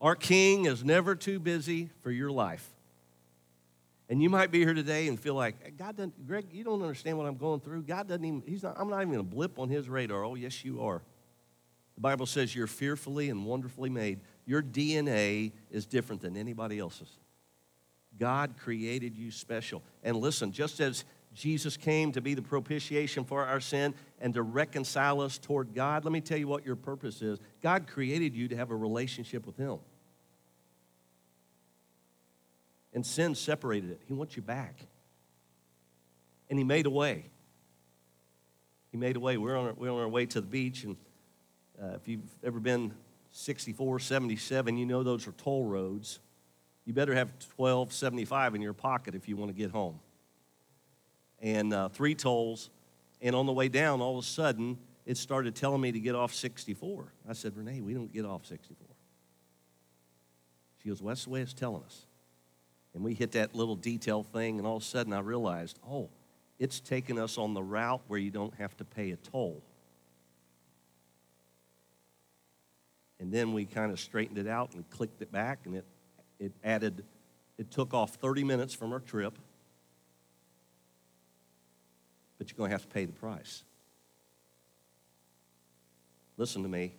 Our 0.00 0.14
King 0.14 0.66
is 0.66 0.84
never 0.84 1.14
too 1.14 1.38
busy 1.38 1.90
for 2.02 2.10
your 2.10 2.30
life. 2.30 2.68
And 4.08 4.20
you 4.20 4.28
might 4.28 4.50
be 4.50 4.58
here 4.58 4.74
today 4.74 5.06
and 5.06 5.20
feel 5.20 5.34
like, 5.34 5.76
God 5.78 5.96
doesn't, 5.96 6.26
Greg, 6.26 6.46
you 6.50 6.64
don't 6.64 6.82
understand 6.82 7.16
what 7.16 7.26
I'm 7.26 7.36
going 7.36 7.60
through. 7.60 7.82
God 7.82 8.08
doesn't 8.08 8.24
even, 8.24 8.42
he's 8.44 8.64
not, 8.64 8.76
I'm 8.76 8.90
not 8.90 9.02
even 9.02 9.20
a 9.20 9.22
blip 9.22 9.58
on 9.58 9.68
his 9.68 9.88
radar. 9.88 10.24
Oh, 10.24 10.34
yes, 10.34 10.64
you 10.64 10.82
are. 10.82 11.02
The 11.94 12.00
Bible 12.00 12.26
says 12.26 12.54
you're 12.54 12.66
fearfully 12.66 13.30
and 13.30 13.44
wonderfully 13.44 13.90
made. 13.90 14.20
Your 14.46 14.62
DNA 14.62 15.52
is 15.70 15.86
different 15.86 16.22
than 16.22 16.36
anybody 16.36 16.78
else's. 16.78 17.18
God 18.18 18.54
created 18.58 19.16
you 19.16 19.30
special. 19.30 19.82
And 20.02 20.16
listen, 20.16 20.50
just 20.50 20.80
as 20.80 21.04
Jesus 21.32 21.76
came 21.76 22.10
to 22.12 22.20
be 22.20 22.34
the 22.34 22.42
propitiation 22.42 23.24
for 23.24 23.44
our 23.46 23.60
sin 23.60 23.94
and 24.20 24.34
to 24.34 24.42
reconcile 24.42 25.20
us 25.20 25.38
toward 25.38 25.72
God, 25.72 26.04
let 26.04 26.12
me 26.12 26.20
tell 26.20 26.38
you 26.38 26.48
what 26.48 26.66
your 26.66 26.74
purpose 26.74 27.22
is. 27.22 27.38
God 27.62 27.86
created 27.86 28.34
you 28.34 28.48
to 28.48 28.56
have 28.56 28.70
a 28.70 28.76
relationship 28.76 29.46
with 29.46 29.56
Him. 29.56 29.78
And 32.92 33.06
sin 33.06 33.34
separated 33.34 33.90
it. 33.90 34.00
He 34.06 34.14
wants 34.14 34.36
you 34.36 34.42
back. 34.42 34.74
And 36.48 36.58
He 36.58 36.64
made 36.64 36.86
a 36.86 36.90
way. 36.90 37.24
He 38.90 38.96
made 38.96 39.16
a 39.16 39.20
way. 39.20 39.36
We're 39.36 39.56
on 39.56 39.66
our, 39.68 39.72
we're 39.74 39.90
on 39.90 40.00
our 40.00 40.08
way 40.08 40.26
to 40.26 40.40
the 40.40 40.46
beach, 40.46 40.84
and 40.84 40.96
uh, 41.80 41.94
if 41.94 42.08
you've 42.08 42.20
ever 42.42 42.58
been 42.58 42.92
64, 43.32 44.00
77, 44.00 44.76
you 44.76 44.86
know 44.86 45.02
those 45.02 45.26
are 45.28 45.32
toll 45.32 45.64
roads. 45.64 46.18
You 46.84 46.92
better 46.92 47.14
have 47.14 47.28
1275 47.56 48.56
in 48.56 48.62
your 48.62 48.72
pocket 48.72 49.14
if 49.14 49.28
you 49.28 49.36
want 49.36 49.50
to 49.50 49.56
get 49.56 49.70
home. 49.70 50.00
And 51.40 51.72
uh, 51.72 51.88
three 51.88 52.14
tolls, 52.14 52.70
and 53.22 53.36
on 53.36 53.46
the 53.46 53.52
way 53.52 53.68
down, 53.68 54.00
all 54.00 54.18
of 54.18 54.24
a 54.24 54.26
sudden, 54.26 54.76
it 55.06 55.16
started 55.16 55.54
telling 55.54 55.80
me 55.80 55.92
to 55.92 56.00
get 56.00 56.14
off 56.14 56.34
64. 56.34 57.12
I 57.28 57.32
said, 57.32 57.56
Renee, 57.56 57.80
we 57.80 57.94
don't 57.94 58.12
get 58.12 58.24
off 58.24 58.44
64. 58.44 58.86
She 60.82 60.88
goes, 60.88 61.00
well, 61.00 61.08
that's 61.08 61.24
the 61.24 61.30
way 61.30 61.40
it's 61.40 61.54
telling 61.54 61.82
us. 61.84 62.06
And 62.94 63.04
we 63.04 63.14
hit 63.14 63.32
that 63.32 63.54
little 63.54 63.76
detail 63.76 64.22
thing, 64.22 64.58
and 64.58 64.66
all 64.66 64.76
of 64.76 64.82
a 64.82 64.86
sudden 64.86 65.12
I 65.12 65.20
realized, 65.20 65.78
oh, 65.88 66.08
it's 66.58 66.80
taking 66.80 67.18
us 67.18 67.38
on 67.38 67.54
the 67.54 67.62
route 67.62 68.02
where 68.08 68.18
you 68.18 68.30
don't 68.30 68.54
have 68.54 68.76
to 68.78 68.84
pay 68.84 69.12
a 69.12 69.16
toll. 69.16 69.62
And 73.20 73.32
then 73.32 73.52
we 73.52 73.64
kind 73.64 73.92
of 73.92 74.00
straightened 74.00 74.38
it 74.38 74.48
out 74.48 74.74
and 74.74 74.88
clicked 74.90 75.22
it 75.22 75.30
back, 75.30 75.60
and 75.64 75.76
it, 75.76 75.84
it 76.38 76.52
added, 76.64 77.04
it 77.58 77.70
took 77.70 77.94
off 77.94 78.14
30 78.14 78.44
minutes 78.44 78.74
from 78.74 78.92
our 78.92 79.00
trip. 79.00 79.38
But 82.38 82.50
you're 82.50 82.56
going 82.56 82.70
to 82.70 82.74
have 82.74 82.82
to 82.82 82.88
pay 82.88 83.04
the 83.04 83.12
price. 83.12 83.62
Listen 86.36 86.62
to 86.62 86.68
me. 86.68 86.94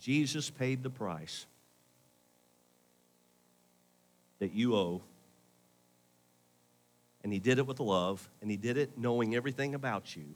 Jesus 0.00 0.50
paid 0.50 0.82
the 0.82 0.90
price 0.90 1.46
that 4.44 4.54
you 4.54 4.76
owe. 4.76 5.02
And 7.22 7.32
he 7.32 7.38
did 7.38 7.58
it 7.58 7.66
with 7.66 7.80
love, 7.80 8.28
and 8.40 8.50
he 8.50 8.56
did 8.56 8.76
it 8.76 8.90
knowing 8.96 9.34
everything 9.34 9.74
about 9.74 10.14
you, 10.14 10.26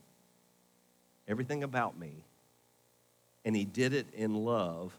everything 1.29 1.63
about 1.63 1.99
me 1.99 2.25
and 3.49 3.57
he 3.57 3.65
did 3.65 3.95
it 3.95 4.07
in 4.13 4.35
love, 4.35 4.93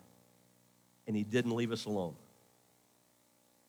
and 1.05 1.15
he 1.15 1.23
didn't 1.23 1.55
leave 1.55 1.71
us 1.71 1.85
alone. 1.85 2.15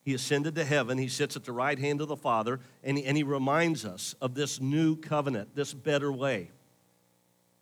He 0.02 0.14
ascended 0.14 0.54
to 0.54 0.64
heaven. 0.64 0.96
He 0.96 1.08
sits 1.08 1.36
at 1.36 1.44
the 1.44 1.52
right 1.52 1.78
hand 1.78 2.00
of 2.00 2.08
the 2.08 2.16
Father, 2.16 2.60
and 2.82 2.96
he, 2.96 3.04
and 3.04 3.14
he 3.14 3.22
reminds 3.22 3.84
us 3.84 4.14
of 4.22 4.34
this 4.34 4.58
new 4.58 4.96
covenant, 4.96 5.54
this 5.54 5.74
better 5.74 6.10
way. 6.10 6.50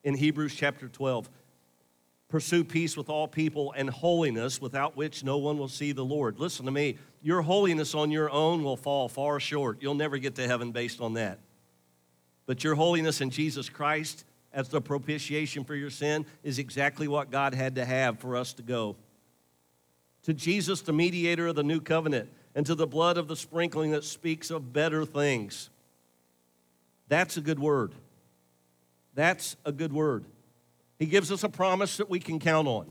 In 0.04 0.14
Hebrews 0.14 0.54
chapter 0.54 0.88
12, 0.88 1.28
pursue 2.28 2.62
peace 2.62 2.96
with 2.96 3.08
all 3.08 3.26
people 3.26 3.72
and 3.76 3.88
holiness, 3.88 4.60
without 4.60 4.96
which 4.96 5.24
no 5.24 5.38
one 5.38 5.58
will 5.58 5.68
see 5.68 5.92
the 5.92 6.04
Lord. 6.04 6.38
Listen 6.38 6.66
to 6.66 6.70
me. 6.70 6.98
Your 7.22 7.42
holiness 7.42 7.94
on 7.94 8.10
your 8.10 8.30
own 8.30 8.62
will 8.62 8.76
fall 8.76 9.08
far 9.08 9.40
short. 9.40 9.78
You'll 9.80 9.94
never 9.94 10.18
get 10.18 10.34
to 10.36 10.46
heaven 10.46 10.72
based 10.72 11.00
on 11.00 11.14
that. 11.14 11.38
But 12.46 12.62
your 12.64 12.74
holiness 12.74 13.20
in 13.20 13.30
Jesus 13.30 13.68
Christ 13.68 14.24
as 14.52 14.68
the 14.68 14.80
propitiation 14.80 15.64
for 15.64 15.74
your 15.74 15.90
sin 15.90 16.24
is 16.42 16.58
exactly 16.58 17.08
what 17.08 17.30
God 17.30 17.54
had 17.54 17.74
to 17.74 17.84
have 17.84 18.18
for 18.18 18.36
us 18.36 18.54
to 18.54 18.62
go. 18.62 18.96
To 20.24 20.34
Jesus, 20.34 20.80
the 20.82 20.92
mediator 20.92 21.48
of 21.48 21.56
the 21.56 21.62
new 21.62 21.80
covenant, 21.80 22.30
and 22.54 22.66
to 22.66 22.74
the 22.74 22.86
blood 22.86 23.18
of 23.18 23.28
the 23.28 23.36
sprinkling 23.36 23.92
that 23.92 24.04
speaks 24.04 24.50
of 24.50 24.72
better 24.72 25.04
things. 25.04 25.70
That's 27.08 27.36
a 27.36 27.40
good 27.40 27.58
word. 27.58 27.92
That's 29.14 29.56
a 29.64 29.72
good 29.72 29.92
word. 29.92 30.24
He 30.98 31.06
gives 31.06 31.30
us 31.30 31.44
a 31.44 31.48
promise 31.48 31.96
that 31.98 32.10
we 32.10 32.18
can 32.18 32.38
count 32.38 32.66
on, 32.66 32.90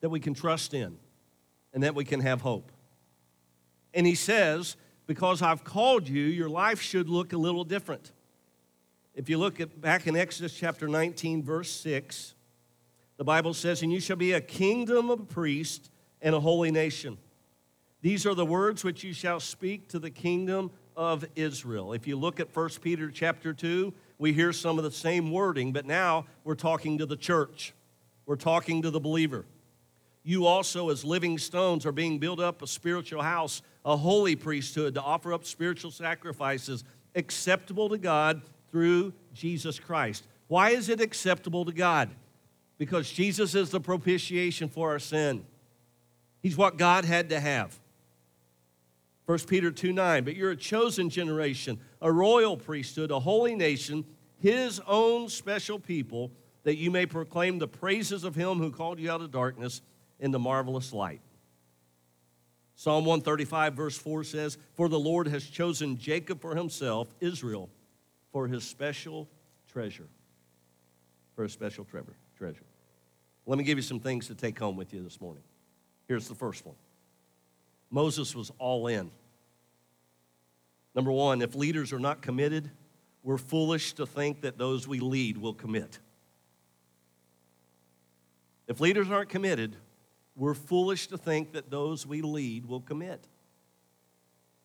that 0.00 0.10
we 0.10 0.20
can 0.20 0.34
trust 0.34 0.74
in, 0.74 0.96
and 1.72 1.82
that 1.82 1.94
we 1.94 2.04
can 2.04 2.20
have 2.20 2.42
hope. 2.42 2.70
And 3.94 4.06
he 4.06 4.14
says, 4.14 4.76
Because 5.06 5.42
I've 5.42 5.64
called 5.64 6.08
you, 6.08 6.22
your 6.22 6.50
life 6.50 6.80
should 6.80 7.08
look 7.08 7.32
a 7.32 7.38
little 7.38 7.64
different. 7.64 8.12
If 9.14 9.28
you 9.28 9.38
look 9.38 9.60
at 9.60 9.80
back 9.80 10.06
in 10.06 10.16
Exodus 10.16 10.54
chapter 10.54 10.88
19, 10.88 11.42
verse 11.42 11.70
6, 11.70 12.34
the 13.16 13.24
Bible 13.24 13.54
says, 13.54 13.82
And 13.82 13.92
you 13.92 14.00
shall 14.00 14.16
be 14.16 14.32
a 14.32 14.40
kingdom 14.40 15.10
of 15.10 15.28
priests 15.28 15.90
and 16.20 16.34
a 16.34 16.40
holy 16.40 16.70
nation. 16.70 17.18
These 18.00 18.26
are 18.26 18.34
the 18.34 18.46
words 18.46 18.84
which 18.84 19.04
you 19.04 19.12
shall 19.12 19.40
speak 19.40 19.88
to 19.88 19.98
the 19.98 20.10
kingdom 20.10 20.70
of 20.96 21.24
Israel. 21.36 21.92
If 21.92 22.06
you 22.06 22.16
look 22.16 22.40
at 22.40 22.54
1 22.54 22.68
Peter 22.80 23.10
chapter 23.10 23.52
2, 23.52 23.92
we 24.18 24.32
hear 24.32 24.52
some 24.52 24.78
of 24.78 24.84
the 24.84 24.90
same 24.90 25.30
wording, 25.30 25.72
but 25.72 25.86
now 25.86 26.26
we're 26.44 26.54
talking 26.54 26.98
to 26.98 27.06
the 27.06 27.16
church. 27.16 27.72
We're 28.26 28.36
talking 28.36 28.82
to 28.82 28.90
the 28.90 29.00
believer. 29.00 29.44
You 30.24 30.46
also, 30.46 30.90
as 30.90 31.04
living 31.04 31.38
stones, 31.38 31.84
are 31.84 31.92
being 31.92 32.18
built 32.18 32.38
up 32.38 32.62
a 32.62 32.66
spiritual 32.66 33.22
house, 33.22 33.62
a 33.84 33.96
holy 33.96 34.36
priesthood 34.36 34.94
to 34.94 35.02
offer 35.02 35.32
up 35.32 35.44
spiritual 35.44 35.90
sacrifices 35.90 36.84
acceptable 37.14 37.88
to 37.88 37.98
God 37.98 38.42
through 38.70 39.12
Jesus 39.34 39.78
Christ. 39.78 40.24
Why 40.48 40.70
is 40.70 40.88
it 40.88 41.00
acceptable 41.00 41.64
to 41.64 41.72
God? 41.72 42.10
Because 42.78 43.10
Jesus 43.10 43.54
is 43.54 43.70
the 43.70 43.80
propitiation 43.80 44.68
for 44.68 44.90
our 44.90 44.98
sin. 44.98 45.44
He's 46.42 46.56
what 46.56 46.76
God 46.76 47.04
had 47.04 47.28
to 47.30 47.40
have. 47.40 47.78
1 49.26 49.38
Peter 49.40 49.70
2 49.70 49.92
9, 49.92 50.24
but 50.24 50.34
you're 50.34 50.50
a 50.50 50.56
chosen 50.56 51.08
generation, 51.08 51.78
a 52.02 52.12
royal 52.12 52.56
priesthood, 52.56 53.10
a 53.10 53.20
holy 53.20 53.54
nation, 53.54 54.04
his 54.40 54.80
own 54.86 55.28
special 55.28 55.78
people, 55.78 56.32
that 56.64 56.76
you 56.76 56.90
may 56.90 57.06
proclaim 57.06 57.58
the 57.58 57.68
praises 57.68 58.24
of 58.24 58.34
him 58.34 58.58
who 58.58 58.70
called 58.70 58.98
you 58.98 59.10
out 59.10 59.22
of 59.22 59.30
darkness 59.30 59.80
into 60.20 60.38
marvelous 60.38 60.92
light. 60.92 61.20
Psalm 62.74 63.04
135, 63.04 63.74
verse 63.74 63.96
4 63.96 64.24
says, 64.24 64.58
For 64.74 64.88
the 64.88 64.98
Lord 64.98 65.28
has 65.28 65.44
chosen 65.44 65.96
Jacob 65.96 66.40
for 66.40 66.56
himself, 66.56 67.08
Israel 67.20 67.70
for 68.32 68.48
his 68.48 68.64
special 68.64 69.28
treasure. 69.70 70.08
for 71.34 71.44
a 71.44 71.48
special 71.48 71.86
treasure. 72.36 72.64
Let 73.46 73.58
me 73.58 73.64
give 73.64 73.78
you 73.78 73.82
some 73.82 74.00
things 74.00 74.26
to 74.26 74.34
take 74.34 74.58
home 74.58 74.76
with 74.76 74.92
you 74.92 75.02
this 75.02 75.20
morning. 75.20 75.42
Here's 76.08 76.28
the 76.28 76.34
first 76.34 76.66
one 76.66 76.76
Moses 77.90 78.34
was 78.34 78.50
all 78.58 78.86
in. 78.88 79.10
Number 80.94 81.10
one, 81.10 81.42
if 81.42 81.54
leaders 81.54 81.92
are 81.92 81.98
not 81.98 82.22
committed, 82.22 82.70
we're 83.22 83.38
foolish 83.38 83.94
to 83.94 84.06
think 84.06 84.42
that 84.42 84.58
those 84.58 84.86
we 84.86 85.00
lead 85.00 85.38
will 85.38 85.54
commit. 85.54 85.98
If 88.66 88.80
leaders 88.80 89.10
aren't 89.10 89.28
committed, 89.28 89.76
we're 90.36 90.54
foolish 90.54 91.08
to 91.08 91.18
think 91.18 91.52
that 91.52 91.70
those 91.70 92.06
we 92.06 92.22
lead 92.22 92.66
will 92.66 92.80
commit. 92.80 93.26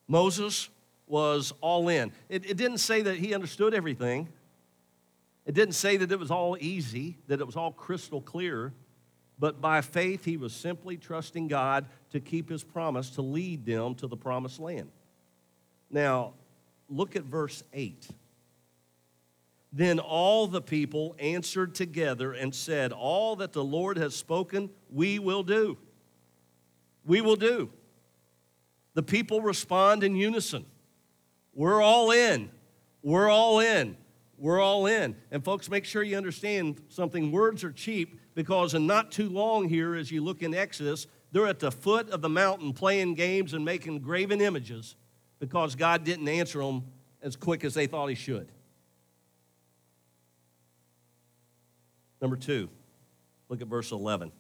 Moses 0.08 0.70
was 1.08 1.54
all 1.62 1.90
in. 1.90 2.12
It, 2.30 2.50
it, 2.50 2.58
didn't 2.58 2.80
say 2.80 3.02
that 3.02 3.18
he 3.18 3.34
understood 3.34 3.74
everything, 3.74 4.28
it 5.46 5.56
didn't 5.56 5.76
say 5.76 5.98
that 5.98 6.12
it 6.12 6.20
was 6.20 6.32
all 6.32 6.58
easy, 6.60 7.18
that 7.28 7.40
it 7.40 7.46
was 7.46 7.56
all 7.56 7.72
crystal 7.72 8.22
clear, 8.22 8.74
but 9.40 9.62
by 9.62 9.82
faith, 9.82 10.26
he 10.26 10.36
was 10.36 10.52
simply 10.52 10.98
trusting 10.98 11.48
God 11.48 11.86
to 12.10 12.20
keep 12.20 12.50
his 12.50 12.64
promise 12.64 13.12
to 13.12 13.22
lead 13.22 13.66
them 13.66 13.96
to 13.96 14.08
the 14.08 14.18
promised 14.18 14.60
land. 14.60 14.90
Now, 15.90 16.34
look 16.90 17.16
at 17.16 17.24
verse 17.24 17.64
8. 17.74 18.08
Then 19.74 20.00
all 20.00 20.48
the 20.48 20.62
people 20.62 21.16
answered 21.20 21.76
together 21.76 22.34
and 22.34 22.54
said, 22.54 22.92
All 22.92 23.36
that 23.38 23.54
the 23.54 23.64
Lord 23.64 23.98
has 23.98 24.16
spoken, 24.16 24.70
we 24.92 25.20
will 25.20 25.44
do. 25.44 25.78
We 27.06 27.22
will 27.22 27.36
do. 27.36 27.70
The 28.94 29.04
people 29.04 29.42
respond 29.42 30.04
in 30.04 30.16
unison. 30.16 30.66
We're 31.54 31.82
all 31.82 32.12
in. 32.12 32.50
We're 33.04 33.30
all 33.30 33.60
in. 33.60 33.98
We're 34.38 34.60
all 34.60 34.86
in. 34.88 35.16
And 35.32 35.44
folks, 35.44 35.70
make 35.70 35.86
sure 35.86 36.04
you 36.04 36.18
understand 36.18 36.82
something. 36.90 37.32
Words 37.32 37.64
are 37.64 37.72
cheap 37.72 38.20
because 38.36 38.74
in 38.74 38.88
not 38.88 39.12
too 39.12 39.30
long 39.30 39.68
here, 39.68 39.96
as 39.96 40.12
you 40.12 40.24
look 40.24 40.42
in 40.44 40.54
Exodus, 40.54 41.08
they're 41.32 41.48
at 41.48 41.60
the 41.60 41.72
foot 41.72 42.10
of 42.10 42.22
the 42.22 42.30
mountain 42.30 42.74
playing 42.74 43.16
games 43.16 43.54
and 43.54 43.66
making 43.66 44.00
graven 44.00 44.42
images 44.42 44.96
because 45.40 45.76
God 45.76 46.04
didn't 46.04 46.28
answer 46.28 46.60
them 46.60 46.84
as 47.22 47.36
quick 47.36 47.64
as 47.64 47.74
they 47.74 47.88
thought 47.88 48.08
He 48.08 48.16
should. 48.16 48.48
Number 52.22 52.36
two, 52.36 52.70
look 53.50 53.62
at 53.62 53.68
verse 53.68 53.92
11. 53.92 54.32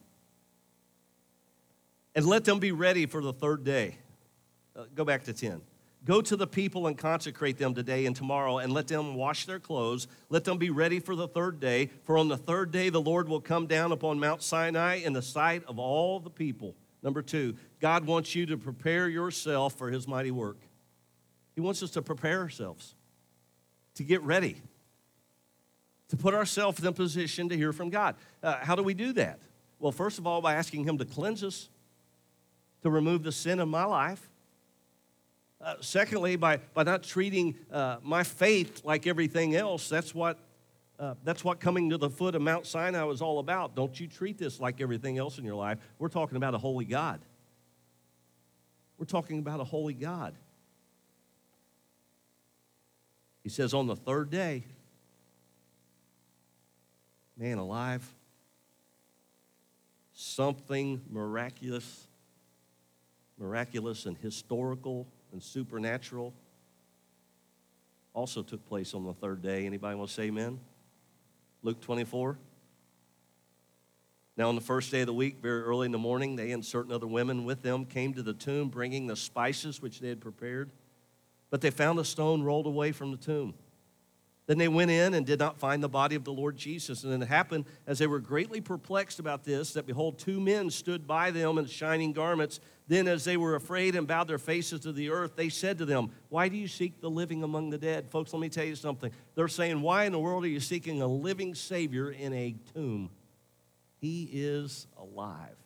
And 2.16 2.26
let 2.26 2.46
them 2.46 2.60
be 2.60 2.72
ready 2.72 3.06
for 3.06 3.22
the 3.22 3.34
third 3.34 3.64
day. 3.64 3.98
Uh, 4.76 4.86
go 4.96 5.06
back 5.06 5.24
to 5.26 5.34
10. 5.34 5.62
Go 6.06 6.22
to 6.22 6.36
the 6.36 6.48
people 6.48 6.88
and 6.88 6.98
consecrate 6.98 7.58
them 7.58 7.74
today 7.74 8.06
and 8.06 8.16
tomorrow, 8.16 8.60
and 8.60 8.72
let 8.72 8.88
them 8.88 9.16
wash 9.16 9.46
their 9.46 9.60
clothes. 9.60 10.08
Let 10.30 10.44
them 10.46 10.58
be 10.58 10.70
ready 10.70 11.00
for 11.00 11.16
the 11.16 11.28
third 11.28 11.60
day. 11.60 11.90
For 12.04 12.18
on 12.18 12.28
the 12.28 12.38
third 12.38 12.72
day, 12.72 12.90
the 12.90 13.02
Lord 13.02 13.28
will 13.28 13.42
come 13.42 13.68
down 13.68 13.92
upon 13.92 14.20
Mount 14.20 14.42
Sinai 14.42 14.96
in 14.96 15.14
the 15.14 15.22
sight 15.22 15.64
of 15.66 15.80
all 15.80 16.20
the 16.20 16.30
people. 16.30 16.76
Number 17.04 17.22
two, 17.22 17.56
God 17.80 18.06
wants 18.06 18.36
you 18.36 18.46
to 18.48 18.58
prepare 18.58 19.10
yourself 19.10 19.74
for 19.74 19.90
his 19.90 20.08
mighty 20.08 20.32
work. 20.32 20.58
He 21.58 21.62
wants 21.62 21.82
us 21.82 21.89
to 21.91 22.04
prepare 22.04 22.39
ourselves, 22.39 22.93
to 23.96 24.04
get 24.04 24.22
ready, 24.22 24.58
to 26.10 26.15
put 26.15 26.36
ourselves 26.36 26.80
in 26.80 26.86
a 26.86 26.91
position 26.91 27.50
to 27.50 27.58
hear 27.58 27.74
from 27.74 27.89
God. 27.89 28.13
Uh, 28.43 28.58
how 28.62 28.76
do 28.76 28.84
we 28.84 28.93
do 28.93 29.12
that? 29.13 29.39
Well, 29.80 29.91
first 29.91 30.20
of 30.20 30.28
all, 30.28 30.39
by 30.39 30.54
asking 30.54 30.84
Him 30.84 31.00
to 31.00 31.06
cleanse 31.06 31.43
us, 31.43 31.70
to 32.84 32.91
remove 32.91 33.24
the 33.24 33.32
sin 33.32 33.60
of 33.60 33.67
my 33.67 33.86
life. 33.86 34.30
Uh, 35.60 35.74
secondly, 35.82 36.36
by, 36.36 36.58
by 36.76 36.84
not 36.84 37.02
treating 37.02 37.56
uh, 37.72 37.98
my 38.04 38.22
faith 38.22 38.86
like 38.86 39.08
everything 39.08 39.56
else. 39.56 39.89
That's 39.89 40.13
what, 40.13 40.38
uh, 41.00 41.15
that's 41.24 41.43
what 41.43 41.60
coming 41.60 41.89
to 41.89 41.98
the 41.98 42.12
foot 42.12 42.36
of 42.36 42.43
Mount 42.43 42.67
Sinai 42.67 43.02
was 43.02 43.20
all 43.20 43.39
about. 43.39 43.74
Don't 43.74 44.00
you 44.00 44.06
treat 44.06 44.38
this 44.38 44.60
like 44.60 44.80
everything 44.80 45.17
else 45.17 45.39
in 45.39 45.43
your 45.43 45.56
life. 45.56 45.80
We're 45.98 46.10
talking 46.10 46.38
about 46.38 46.54
a 46.54 46.60
holy 46.60 46.86
God. 46.86 47.20
We're 49.00 49.06
talking 49.06 49.39
about 49.39 49.60
a 49.60 49.63
holy 49.63 49.96
God. 49.96 50.36
He 53.48 53.50
says, 53.50 53.74
on 53.74 53.88
the 53.88 53.96
third 53.96 54.30
day, 54.30 54.66
man 57.38 57.60
alive, 57.60 58.06
something 60.14 61.00
miraculous, 61.10 62.08
miraculous 63.40 64.06
and 64.06 64.18
historical 64.18 65.08
and 65.32 65.42
supernatural 65.42 66.34
also 68.14 68.44
took 68.44 68.68
place 68.68 68.94
on 68.94 69.06
the 69.06 69.14
third 69.14 69.42
day. 69.42 69.66
Anybody 69.66 69.96
want 69.96 70.10
to 70.10 70.14
say 70.14 70.24
amen? 70.24 70.60
Luke 71.64 71.80
24. 71.80 72.38
Now, 74.36 74.50
on 74.50 74.56
the 74.56 74.62
first 74.62 74.92
day 74.92 75.00
of 75.00 75.08
the 75.08 75.14
week, 75.14 75.38
very 75.42 75.62
early 75.62 75.86
in 75.86 75.94
the 75.94 75.98
morning, 75.98 76.36
they 76.36 76.52
and 76.52 76.66
certain 76.66 76.92
other 76.92 77.08
women 77.08 77.46
with 77.46 77.62
them 77.62 77.86
came 77.86 78.14
to 78.16 78.24
the 78.24 78.34
tomb 78.34 78.68
bringing 78.68 79.08
the 79.08 79.16
spices 79.16 79.82
which 79.82 80.02
they 80.02 80.10
had 80.10 80.20
prepared. 80.20 80.70
But 81.50 81.62
they 81.62 81.70
found 81.70 81.98
the 81.98 82.06
stone 82.06 82.44
rolled 82.44 82.66
away 82.66 82.92
from 82.92 83.12
the 83.12 83.18
tomb. 83.18 83.54
Then 84.48 84.58
they 84.58 84.70
went 84.70 84.92
in 84.92 85.14
and 85.14 85.26
did 85.26 85.40
not 85.40 85.60
find 85.60 85.84
the 85.84 85.90
body 85.90 86.16
of 86.16 86.24
the 86.24 86.32
Lord 86.32 86.56
Jesus. 86.56 87.04
And 87.04 87.22
it 87.22 87.26
happened 87.28 87.66
as 87.86 88.00
they 88.00 88.08
were 88.08 88.20
greatly 88.20 88.62
perplexed 88.62 89.20
about 89.20 89.44
this 89.44 89.74
that 89.74 89.86
behold, 89.86 90.18
two 90.18 90.40
men 90.40 90.70
stood 90.70 91.06
by 91.06 91.32
them 91.32 91.58
in 91.58 91.66
shining 91.66 92.14
garments. 92.14 92.62
Then, 92.88 93.10
as 93.10 93.26
they 93.26 93.36
were 93.36 93.56
afraid 93.56 93.96
and 93.96 94.08
bowed 94.08 94.30
their 94.30 94.38
faces 94.38 94.80
to 94.82 94.94
the 94.94 95.10
earth, 95.10 95.36
they 95.36 95.50
said 95.50 95.78
to 95.80 95.86
them, 95.86 96.12
Why 96.30 96.48
do 96.48 96.56
you 96.56 96.70
seek 96.70 97.02
the 97.02 97.10
living 97.10 97.44
among 97.44 97.70
the 97.70 97.78
dead? 97.78 98.10
Folks, 98.10 98.32
let 98.32 98.40
me 98.40 98.48
tell 98.48 98.64
you 98.64 98.76
something. 98.76 99.12
They're 99.36 99.50
saying, 99.50 99.82
Why 99.82 100.06
in 100.06 100.14
the 100.14 100.20
world 100.20 100.46
are 100.46 100.50
you 100.50 100.62
seeking 100.62 101.02
a 101.02 101.08
living 101.08 101.54
Savior 101.54 102.10
in 102.10 102.32
a 102.32 102.56
tomb? 102.74 103.10
He 104.00 104.30
is 104.32 104.88
alive. 104.98 105.58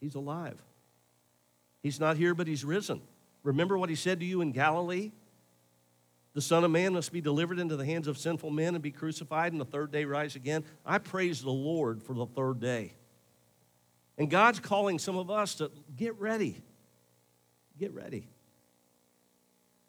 He's 0.00 0.14
alive. 0.14 0.62
He's 1.82 1.98
not 1.98 2.16
here, 2.16 2.34
but 2.34 2.46
he's 2.46 2.64
risen. 2.64 3.00
Remember 3.42 3.76
what 3.76 3.88
he 3.88 3.96
said 3.96 4.20
to 4.20 4.26
you 4.26 4.40
in 4.40 4.52
Galilee? 4.52 5.12
The 6.34 6.40
Son 6.40 6.64
of 6.64 6.70
Man 6.70 6.94
must 6.94 7.12
be 7.12 7.20
delivered 7.20 7.58
into 7.58 7.76
the 7.76 7.84
hands 7.84 8.08
of 8.08 8.16
sinful 8.16 8.50
men 8.50 8.74
and 8.74 8.82
be 8.82 8.90
crucified, 8.90 9.52
and 9.52 9.60
the 9.60 9.66
third 9.66 9.92
day 9.92 10.04
rise 10.04 10.34
again. 10.34 10.64
I 10.86 10.98
praise 10.98 11.42
the 11.42 11.50
Lord 11.50 12.02
for 12.02 12.14
the 12.14 12.26
third 12.26 12.60
day. 12.60 12.94
And 14.16 14.30
God's 14.30 14.60
calling 14.60 14.98
some 14.98 15.16
of 15.16 15.30
us 15.30 15.56
to 15.56 15.70
get 15.96 16.18
ready. 16.18 16.62
Get 17.78 17.92
ready. 17.92 18.28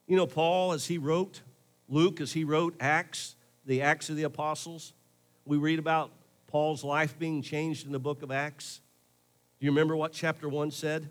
You 0.08 0.18
know, 0.18 0.28
Paul, 0.28 0.74
as 0.74 0.86
he 0.86 0.98
wrote, 0.98 1.42
Luke, 1.88 2.20
as 2.20 2.34
he 2.34 2.44
wrote 2.44 2.76
Acts, 2.80 3.36
the 3.66 3.82
Acts 3.82 4.10
of 4.10 4.18
the 4.18 4.24
Apostles, 4.24 4.94
we 5.46 5.58
read 5.58 5.80
about 5.80 6.12
Paul's 6.48 6.84
life 6.84 7.18
being 7.18 7.42
changed 7.42 7.86
in 7.86 7.92
the 7.92 8.00
book 8.00 8.22
of 8.22 8.32
Acts. 8.32 8.82
Do 9.60 9.66
you 9.66 9.72
remember 9.72 9.96
what 9.96 10.12
chapter 10.12 10.50
1 10.50 10.72
said? 10.72 11.10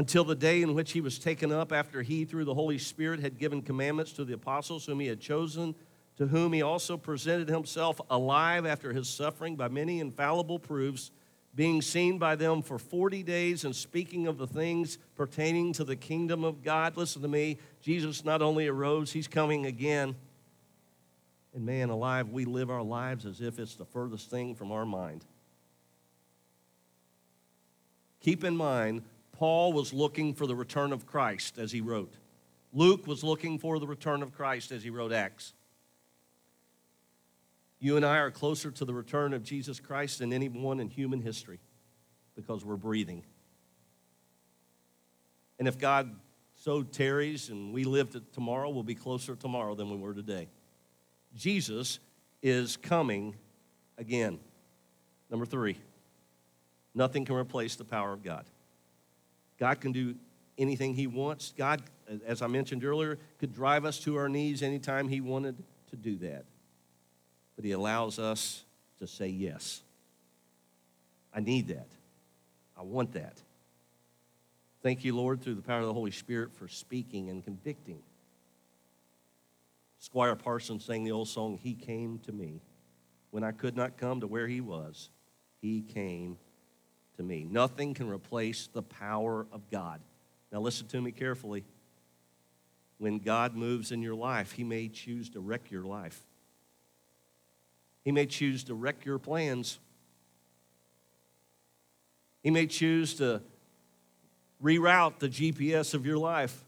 Until 0.00 0.24
the 0.24 0.34
day 0.34 0.62
in 0.62 0.72
which 0.72 0.92
he 0.92 1.02
was 1.02 1.18
taken 1.18 1.52
up 1.52 1.72
after 1.72 2.00
he, 2.00 2.24
through 2.24 2.46
the 2.46 2.54
Holy 2.54 2.78
Spirit, 2.78 3.20
had 3.20 3.36
given 3.36 3.60
commandments 3.60 4.12
to 4.12 4.24
the 4.24 4.32
apostles 4.32 4.86
whom 4.86 4.98
he 4.98 5.06
had 5.06 5.20
chosen, 5.20 5.74
to 6.16 6.26
whom 6.26 6.54
he 6.54 6.62
also 6.62 6.96
presented 6.96 7.50
himself 7.50 8.00
alive 8.08 8.64
after 8.64 8.94
his 8.94 9.10
suffering 9.10 9.56
by 9.56 9.68
many 9.68 10.00
infallible 10.00 10.58
proofs, 10.58 11.10
being 11.54 11.82
seen 11.82 12.16
by 12.16 12.34
them 12.34 12.62
for 12.62 12.78
40 12.78 13.22
days 13.24 13.66
and 13.66 13.76
speaking 13.76 14.26
of 14.26 14.38
the 14.38 14.46
things 14.46 14.96
pertaining 15.16 15.74
to 15.74 15.84
the 15.84 15.96
kingdom 15.96 16.44
of 16.44 16.62
God. 16.62 16.96
Listen 16.96 17.20
to 17.20 17.28
me, 17.28 17.58
Jesus 17.82 18.24
not 18.24 18.40
only 18.40 18.68
arose, 18.68 19.12
he's 19.12 19.28
coming 19.28 19.66
again. 19.66 20.16
And 21.52 21.66
man, 21.66 21.90
alive, 21.90 22.30
we 22.30 22.46
live 22.46 22.70
our 22.70 22.82
lives 22.82 23.26
as 23.26 23.42
if 23.42 23.58
it's 23.58 23.74
the 23.74 23.84
furthest 23.84 24.30
thing 24.30 24.54
from 24.54 24.72
our 24.72 24.86
mind. 24.86 25.26
Keep 28.20 28.44
in 28.44 28.56
mind, 28.56 29.02
Paul 29.40 29.72
was 29.72 29.94
looking 29.94 30.34
for 30.34 30.46
the 30.46 30.54
return 30.54 30.92
of 30.92 31.06
Christ 31.06 31.56
as 31.56 31.72
he 31.72 31.80
wrote. 31.80 32.12
Luke 32.74 33.06
was 33.06 33.24
looking 33.24 33.58
for 33.58 33.78
the 33.78 33.86
return 33.86 34.22
of 34.22 34.34
Christ 34.34 34.70
as 34.70 34.82
he 34.82 34.90
wrote 34.90 35.12
Acts. 35.12 35.54
You 37.78 37.96
and 37.96 38.04
I 38.04 38.18
are 38.18 38.30
closer 38.30 38.70
to 38.70 38.84
the 38.84 38.92
return 38.92 39.32
of 39.32 39.42
Jesus 39.42 39.80
Christ 39.80 40.18
than 40.18 40.34
anyone 40.34 40.78
in 40.78 40.90
human 40.90 41.22
history 41.22 41.58
because 42.36 42.66
we're 42.66 42.76
breathing. 42.76 43.22
And 45.58 45.66
if 45.66 45.78
God 45.78 46.14
so 46.54 46.82
tarries 46.82 47.48
and 47.48 47.72
we 47.72 47.84
live 47.84 48.10
to 48.10 48.20
tomorrow, 48.34 48.68
we'll 48.68 48.82
be 48.82 48.94
closer 48.94 49.36
tomorrow 49.36 49.74
than 49.74 49.90
we 49.90 49.96
were 49.96 50.12
today. 50.12 50.48
Jesus 51.34 51.98
is 52.42 52.76
coming 52.76 53.34
again. 53.96 54.38
Number 55.30 55.46
three, 55.46 55.78
nothing 56.94 57.24
can 57.24 57.36
replace 57.36 57.76
the 57.76 57.84
power 57.84 58.12
of 58.12 58.22
God. 58.22 58.44
God 59.60 59.80
can 59.80 59.92
do 59.92 60.14
anything 60.58 60.94
He 60.94 61.06
wants. 61.06 61.52
God, 61.56 61.82
as 62.26 62.42
I 62.42 62.46
mentioned 62.46 62.84
earlier, 62.84 63.18
could 63.38 63.54
drive 63.54 63.84
us 63.84 64.00
to 64.00 64.16
our 64.16 64.28
knees 64.28 64.62
anytime 64.62 65.06
He 65.06 65.20
wanted 65.20 65.62
to 65.90 65.96
do 65.96 66.16
that. 66.16 66.46
But 67.54 67.64
He 67.66 67.72
allows 67.72 68.18
us 68.18 68.64
to 68.98 69.06
say 69.06 69.28
yes. 69.28 69.82
I 71.32 71.40
need 71.40 71.68
that. 71.68 71.88
I 72.76 72.82
want 72.82 73.12
that. 73.12 73.34
Thank 74.82 75.04
you, 75.04 75.14
Lord, 75.14 75.42
through 75.42 75.56
the 75.56 75.62
power 75.62 75.80
of 75.80 75.86
the 75.86 75.92
Holy 75.92 76.10
Spirit 76.10 76.54
for 76.54 76.66
speaking 76.66 77.28
and 77.28 77.44
convicting. 77.44 77.98
Squire 79.98 80.34
Parsons 80.34 80.86
sang 80.86 81.04
the 81.04 81.12
old 81.12 81.28
song, 81.28 81.58
He 81.62 81.74
Came 81.74 82.18
to 82.20 82.32
Me. 82.32 82.62
When 83.30 83.44
I 83.44 83.52
could 83.52 83.76
not 83.76 83.98
come 83.98 84.20
to 84.20 84.26
where 84.26 84.48
He 84.48 84.62
was, 84.62 85.10
He 85.60 85.82
came 85.82 86.38
to 87.20 87.26
me. 87.26 87.46
Nothing 87.48 87.92
can 87.92 88.08
replace 88.08 88.70
the 88.72 88.82
power 88.82 89.46
of 89.52 89.70
God. 89.70 90.00
Now, 90.50 90.60
listen 90.60 90.86
to 90.88 91.00
me 91.02 91.12
carefully. 91.12 91.64
When 92.96 93.18
God 93.18 93.54
moves 93.54 93.92
in 93.92 94.00
your 94.00 94.14
life, 94.14 94.52
He 94.52 94.64
may 94.64 94.88
choose 94.88 95.28
to 95.30 95.40
wreck 95.40 95.70
your 95.70 95.84
life, 95.84 96.22
He 98.04 98.10
may 98.10 98.24
choose 98.24 98.64
to 98.64 98.74
wreck 98.74 99.04
your 99.04 99.18
plans. 99.18 99.78
He 102.42 102.50
may 102.50 102.66
choose 102.66 103.12
to 103.16 103.42
reroute 104.64 105.18
the 105.18 105.28
GPS 105.28 105.92
of 105.92 106.06
your 106.06 106.16
life. 106.16 106.64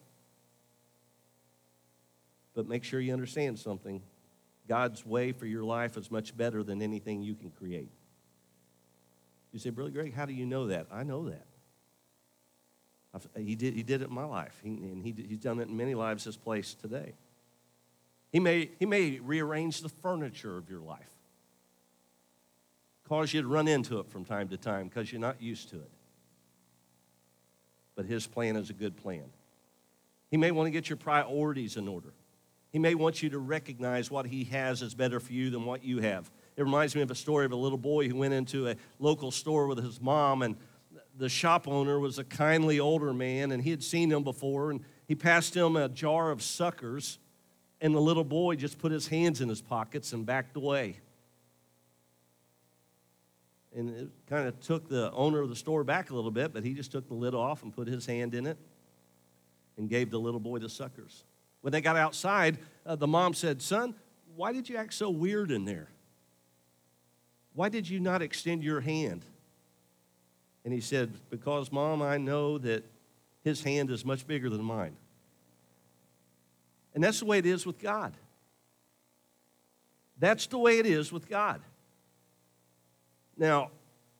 But 2.54 2.68
make 2.68 2.84
sure 2.84 3.00
you 3.00 3.14
understand 3.14 3.58
something 3.58 4.02
God's 4.68 5.06
way 5.06 5.32
for 5.32 5.46
your 5.46 5.64
life 5.64 5.96
is 5.96 6.10
much 6.10 6.36
better 6.36 6.62
than 6.62 6.82
anything 6.82 7.22
you 7.22 7.34
can 7.34 7.50
create. 7.52 7.88
You 9.52 9.58
say, 9.58 9.70
Brother 9.70 9.90
Greg, 9.90 10.14
how 10.14 10.26
do 10.26 10.32
you 10.32 10.46
know 10.46 10.68
that? 10.68 10.86
I 10.90 11.02
know 11.02 11.28
that. 11.28 11.46
He, 13.36 13.54
did, 13.54 13.74
he 13.74 13.82
did 13.82 14.00
it 14.00 14.08
in 14.08 14.14
my 14.14 14.24
life, 14.24 14.58
he, 14.62 14.70
and 14.70 15.04
he, 15.04 15.14
he's 15.28 15.38
done 15.38 15.60
it 15.60 15.68
in 15.68 15.76
many 15.76 15.94
lives 15.94 16.24
this 16.24 16.36
place 16.36 16.72
today. 16.74 17.12
He 18.32 18.40
may, 18.40 18.70
he 18.78 18.86
may 18.86 19.18
rearrange 19.18 19.82
the 19.82 19.90
furniture 19.90 20.56
of 20.56 20.70
your 20.70 20.80
life, 20.80 21.10
cause 23.06 23.34
you 23.34 23.42
to 23.42 23.48
run 23.48 23.68
into 23.68 23.98
it 23.98 24.08
from 24.08 24.24
time 24.24 24.48
to 24.48 24.56
time 24.56 24.88
because 24.88 25.12
you're 25.12 25.20
not 25.20 25.42
used 25.42 25.68
to 25.70 25.76
it. 25.76 25.90
But 27.94 28.06
his 28.06 28.26
plan 28.26 28.56
is 28.56 28.70
a 28.70 28.72
good 28.72 28.96
plan. 28.96 29.24
He 30.30 30.38
may 30.38 30.50
want 30.50 30.68
to 30.68 30.70
get 30.70 30.88
your 30.88 30.96
priorities 30.96 31.76
in 31.76 31.88
order. 31.88 32.14
He 32.70 32.78
may 32.78 32.94
want 32.94 33.22
you 33.22 33.28
to 33.28 33.38
recognize 33.38 34.10
what 34.10 34.24
he 34.24 34.44
has 34.44 34.80
is 34.80 34.94
better 34.94 35.20
for 35.20 35.34
you 35.34 35.50
than 35.50 35.66
what 35.66 35.84
you 35.84 36.00
have. 36.00 36.30
It 36.56 36.62
reminds 36.62 36.94
me 36.94 37.02
of 37.02 37.10
a 37.10 37.14
story 37.14 37.46
of 37.46 37.52
a 37.52 37.56
little 37.56 37.78
boy 37.78 38.08
who 38.08 38.16
went 38.16 38.34
into 38.34 38.68
a 38.68 38.76
local 38.98 39.30
store 39.30 39.66
with 39.66 39.82
his 39.82 40.00
mom, 40.00 40.42
and 40.42 40.56
the 41.16 41.28
shop 41.28 41.66
owner 41.66 41.98
was 41.98 42.18
a 42.18 42.24
kindly 42.24 42.80
older 42.80 43.12
man, 43.12 43.52
and 43.52 43.62
he 43.62 43.70
had 43.70 43.82
seen 43.82 44.10
him 44.10 44.22
before, 44.22 44.70
and 44.70 44.80
he 45.08 45.14
passed 45.14 45.56
him 45.56 45.76
a 45.76 45.88
jar 45.88 46.30
of 46.30 46.42
suckers, 46.42 47.18
and 47.80 47.94
the 47.94 48.00
little 48.00 48.24
boy 48.24 48.56
just 48.56 48.78
put 48.78 48.92
his 48.92 49.08
hands 49.08 49.40
in 49.40 49.48
his 49.48 49.60
pockets 49.60 50.12
and 50.12 50.26
backed 50.26 50.56
away. 50.56 51.00
And 53.74 53.88
it 53.88 54.10
kind 54.28 54.46
of 54.46 54.60
took 54.60 54.88
the 54.88 55.10
owner 55.12 55.40
of 55.40 55.48
the 55.48 55.56
store 55.56 55.82
back 55.82 56.10
a 56.10 56.14
little 56.14 56.30
bit, 56.30 56.52
but 56.52 56.62
he 56.64 56.74
just 56.74 56.92
took 56.92 57.08
the 57.08 57.14
lid 57.14 57.34
off 57.34 57.62
and 57.62 57.72
put 57.72 57.88
his 57.88 58.04
hand 58.04 58.34
in 58.34 58.46
it 58.46 58.58
and 59.78 59.88
gave 59.88 60.10
the 60.10 60.20
little 60.20 60.40
boy 60.40 60.58
the 60.58 60.68
suckers. 60.68 61.24
When 61.62 61.72
they 61.72 61.80
got 61.80 61.96
outside, 61.96 62.58
uh, 62.84 62.96
the 62.96 63.06
mom 63.06 63.32
said, 63.32 63.62
Son, 63.62 63.94
why 64.36 64.52
did 64.52 64.68
you 64.68 64.76
act 64.76 64.92
so 64.94 65.08
weird 65.08 65.50
in 65.50 65.64
there? 65.64 65.88
Why 67.54 67.68
did 67.68 67.88
you 67.88 68.00
not 68.00 68.22
extend 68.22 68.62
your 68.62 68.80
hand? 68.80 69.24
And 70.64 70.72
he 70.72 70.80
said, 70.80 71.12
Because, 71.30 71.70
Mom, 71.70 72.02
I 72.02 72.18
know 72.18 72.58
that 72.58 72.84
his 73.42 73.62
hand 73.62 73.90
is 73.90 74.04
much 74.04 74.26
bigger 74.26 74.48
than 74.48 74.62
mine. 74.62 74.96
And 76.94 77.02
that's 77.02 77.20
the 77.20 77.26
way 77.26 77.38
it 77.38 77.46
is 77.46 77.66
with 77.66 77.80
God. 77.80 78.12
That's 80.18 80.46
the 80.46 80.58
way 80.58 80.78
it 80.78 80.86
is 80.86 81.10
with 81.10 81.28
God. 81.28 81.60
Now, 83.36 83.70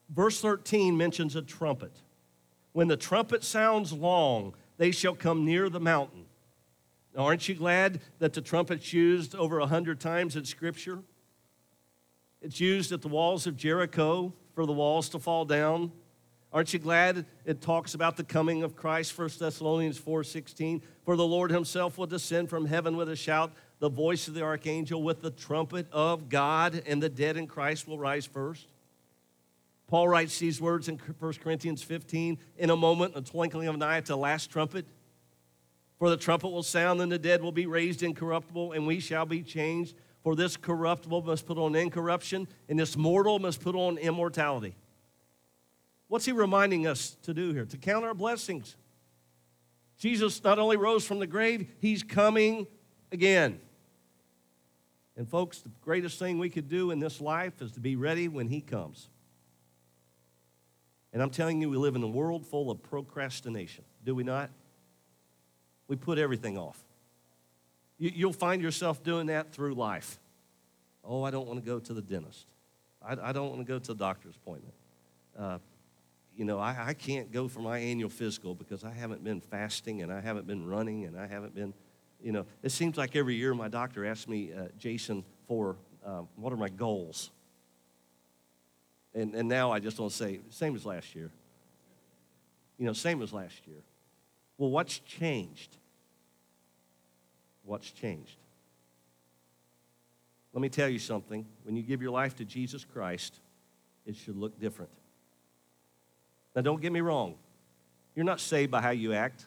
verse 0.09 0.41
13 0.41 0.97
mentions 0.97 1.37
a 1.37 1.43
trumpet. 1.43 1.93
When 2.73 2.89
the 2.89 2.97
trumpet 2.97 3.45
sounds 3.45 3.93
long, 3.93 4.55
they 4.79 4.91
shall 4.91 5.15
come 5.15 5.45
near 5.45 5.69
the 5.69 5.81
mountain. 5.81 6.25
Now, 7.15 7.25
aren't 7.27 7.49
you 7.49 7.55
glad 7.55 8.01
that 8.19 8.33
the 8.33 8.41
trumpet's 8.41 8.93
used 8.93 9.35
over 9.35 9.59
a 9.59 9.67
hundred 9.67 10.01
times 10.01 10.35
in 10.35 10.45
Scripture? 10.45 11.01
It's 12.43 12.59
used 12.59 12.91
at 12.91 13.03
the 13.03 13.09
walls 13.09 13.47
of 13.47 13.57
Jericho 13.57 14.33
for 14.55 14.67
the 14.67 14.73
walls 14.73 15.09
to 15.11 15.21
fall 15.21 15.45
down. 15.45 15.93
Aren't 16.53 16.73
you 16.73 16.81
glad 16.81 17.25
it 17.47 17.63
talks 17.63 17.95
about 17.95 18.17
the 18.17 18.25
coming 18.25 18.65
of 18.65 18.75
Christ, 18.75 19.13
1 19.13 19.39
Thessalonians 19.39 19.97
4:16? 19.97 20.83
For 21.05 21.17
the 21.17 21.27
Lord 21.27 21.53
himself 21.53 21.97
will 21.97 22.07
descend 22.07 22.51
from 22.51 22.67
heaven 22.67 22.97
with 22.97 23.09
a 23.09 23.17
shout, 23.17 23.53
the 23.79 23.89
voice 23.89 24.27
of 24.27 24.35
the 24.35 24.43
archangel 24.43 25.03
with 25.03 25.23
the 25.23 25.31
trumpet 25.31 25.87
of 25.93 26.29
God, 26.29 26.83
and 26.85 27.03
the 27.03 27.09
dead 27.09 27.37
in 27.37 27.47
Christ 27.47 27.87
will 27.87 27.99
rise 27.99 28.27
first. 28.27 28.67
Paul 29.87 30.09
writes 30.09 30.39
these 30.39 30.61
words 30.61 30.89
in 30.89 30.99
1 30.99 31.41
Corinthians 31.41 31.83
15 31.83 32.39
in 32.59 32.71
a 32.71 32.77
moment, 32.77 33.13
a 33.15 33.23
twinkling 33.23 33.69
of 33.69 33.77
an 33.77 33.83
eye 33.83 33.99
at 33.99 34.07
the 34.07 34.17
last 34.17 34.51
trumpet. 34.51 34.85
For 35.99 36.11
the 36.11 36.17
trumpet 36.17 36.49
will 36.49 36.63
sound, 36.65 37.01
and 37.01 37.13
the 37.13 37.19
dead 37.19 37.41
will 37.41 37.53
be 37.53 37.67
raised 37.67 38.03
incorruptible, 38.03 38.73
and 38.73 38.87
we 38.87 38.99
shall 38.99 39.27
be 39.27 39.43
changed. 39.43 39.95
For 40.23 40.37
this 40.37 40.57
corruptible 40.57 41.23
must 41.23 41.47
put 41.47 41.59
on 41.59 41.75
incorruption, 41.75 42.47
and 42.69 42.79
this 42.79 42.97
mortal 42.97 43.39
must 43.39 43.61
put 43.61 43.75
on 43.75 43.99
immortality. 43.99 44.77
What's 46.09 46.25
he 46.25 46.33
reminding 46.33 46.87
us 46.87 47.17
to 47.23 47.35
do 47.35 47.53
here? 47.53 47.65
To 47.65 47.77
count 47.77 48.05
our 48.05 48.15
blessings. 48.15 48.77
Jesus 49.99 50.43
not 50.45 50.59
only 50.59 50.77
rose 50.77 51.07
from 51.07 51.19
the 51.19 51.27
grave, 51.27 51.67
he's 51.81 52.03
coming 52.03 52.67
again. 53.11 53.61
And, 55.17 55.29
folks, 55.29 55.61
the 55.61 55.71
greatest 55.81 56.19
thing 56.19 56.39
we 56.39 56.51
could 56.51 56.69
do 56.69 56.91
in 56.91 56.99
this 56.99 57.21
life 57.21 57.61
is 57.61 57.73
to 57.73 57.81
be 57.81 57.97
ready 57.97 58.29
when 58.29 58.49
he 58.49 58.61
comes. 58.61 59.09
And 61.13 61.23
I'm 61.23 61.31
telling 61.31 61.61
you, 61.61 61.69
we 61.69 61.77
live 61.77 61.97
in 61.97 62.03
a 62.03 62.09
world 62.09 62.47
full 62.47 62.71
of 62.71 62.83
procrastination, 62.83 63.85
do 64.05 64.15
we 64.15 64.25
not? 64.25 64.51
We 65.89 65.97
put 65.97 66.19
everything 66.19 66.57
off. 66.57 66.83
You, 68.03 68.27
will 68.27 68.33
find 68.33 68.61
yourself 68.61 69.05
doing 69.05 69.27
that 69.27 69.53
through 69.53 69.75
life. 69.75 70.19
Oh, 71.05 71.23
I 71.23 71.31
don't 71.31 71.47
want 71.47 71.61
to 71.61 71.65
go 71.65 71.79
to 71.79 71.95
the 71.95 72.03
dentist. 72.03 72.47
I, 73.01 73.13
I 73.29 73.33
don't 73.33 73.49
want 73.51 73.61
to 73.61 73.65
go 73.65 73.79
to 73.79 73.87
the 73.87 73.95
doctor's 73.95 74.35
appointment. 74.35 74.75
Uh, 75.39 75.59
you 76.37 76.45
know, 76.45 76.59
I, 76.59 76.89
I 76.89 76.95
can't 76.95 77.31
go 77.31 77.47
for 77.47 77.61
my 77.61 77.79
annual 77.79 78.11
physical 78.11 78.57
because 78.57 78.83
I 78.83 78.91
haven't 78.91 79.23
been 79.23 79.41
fasting 79.41 80.03
and 80.03 80.13
I 80.13 80.21
haven't 80.21 80.49
been 80.49 80.67
running 80.67 81.05
and 81.05 81.17
I 81.17 81.29
haven't 81.29 81.55
been, 81.55 81.73
you 82.21 82.33
know, 82.33 82.45
it 82.65 82.73
seems 82.73 82.97
like 82.97 83.15
every 83.15 83.37
year 83.37 83.55
my 83.55 83.69
doctor 83.69 84.05
asks 84.05 84.27
me, 84.27 84.51
uh, 84.53 84.67
Jason, 84.81 85.23
for 85.47 85.77
uh, 86.05 86.23
what 86.35 86.53
are 86.53 86.57
my 86.57 86.71
goals? 86.71 87.31
And, 89.15 89.33
and 89.37 89.49
now 89.49 89.71
I 89.71 89.79
just 89.79 90.01
want 90.01 90.11
to 90.11 90.19
say, 90.19 90.41
same 90.51 90.75
as 90.75 90.85
last 90.85 91.15
year. 91.15 91.31
You 92.79 92.87
know, 92.87 92.95
same 92.95 93.23
as 93.23 93.33
last 93.33 93.65
year. 93.65 93.79
Well, 94.59 94.71
what's 94.71 94.99
changed? 94.99 95.77
What's 97.65 97.91
changed. 97.91 98.37
Let 100.53 100.61
me 100.61 100.69
tell 100.69 100.89
you 100.89 100.99
something. 100.99 101.47
When 101.65 101.77
you 101.77 101.83
give 101.83 102.03
your 102.03 102.11
life 102.11 102.37
to 102.37 102.45
Jesus 102.45 102.85
Christ, 102.85 103.41
it 104.07 104.17
should 104.17 104.37
look 104.37 104.59
different. 104.61 104.91
Now, 106.55 106.63
don't 106.63 106.83
get 106.83 106.93
me 106.93 107.01
wrong. 107.01 107.37
You're 108.15 108.27
not 108.27 108.41
saved 108.41 108.71
by 108.71 108.83
how 108.83 108.91
you 108.91 109.15
act. 109.15 109.47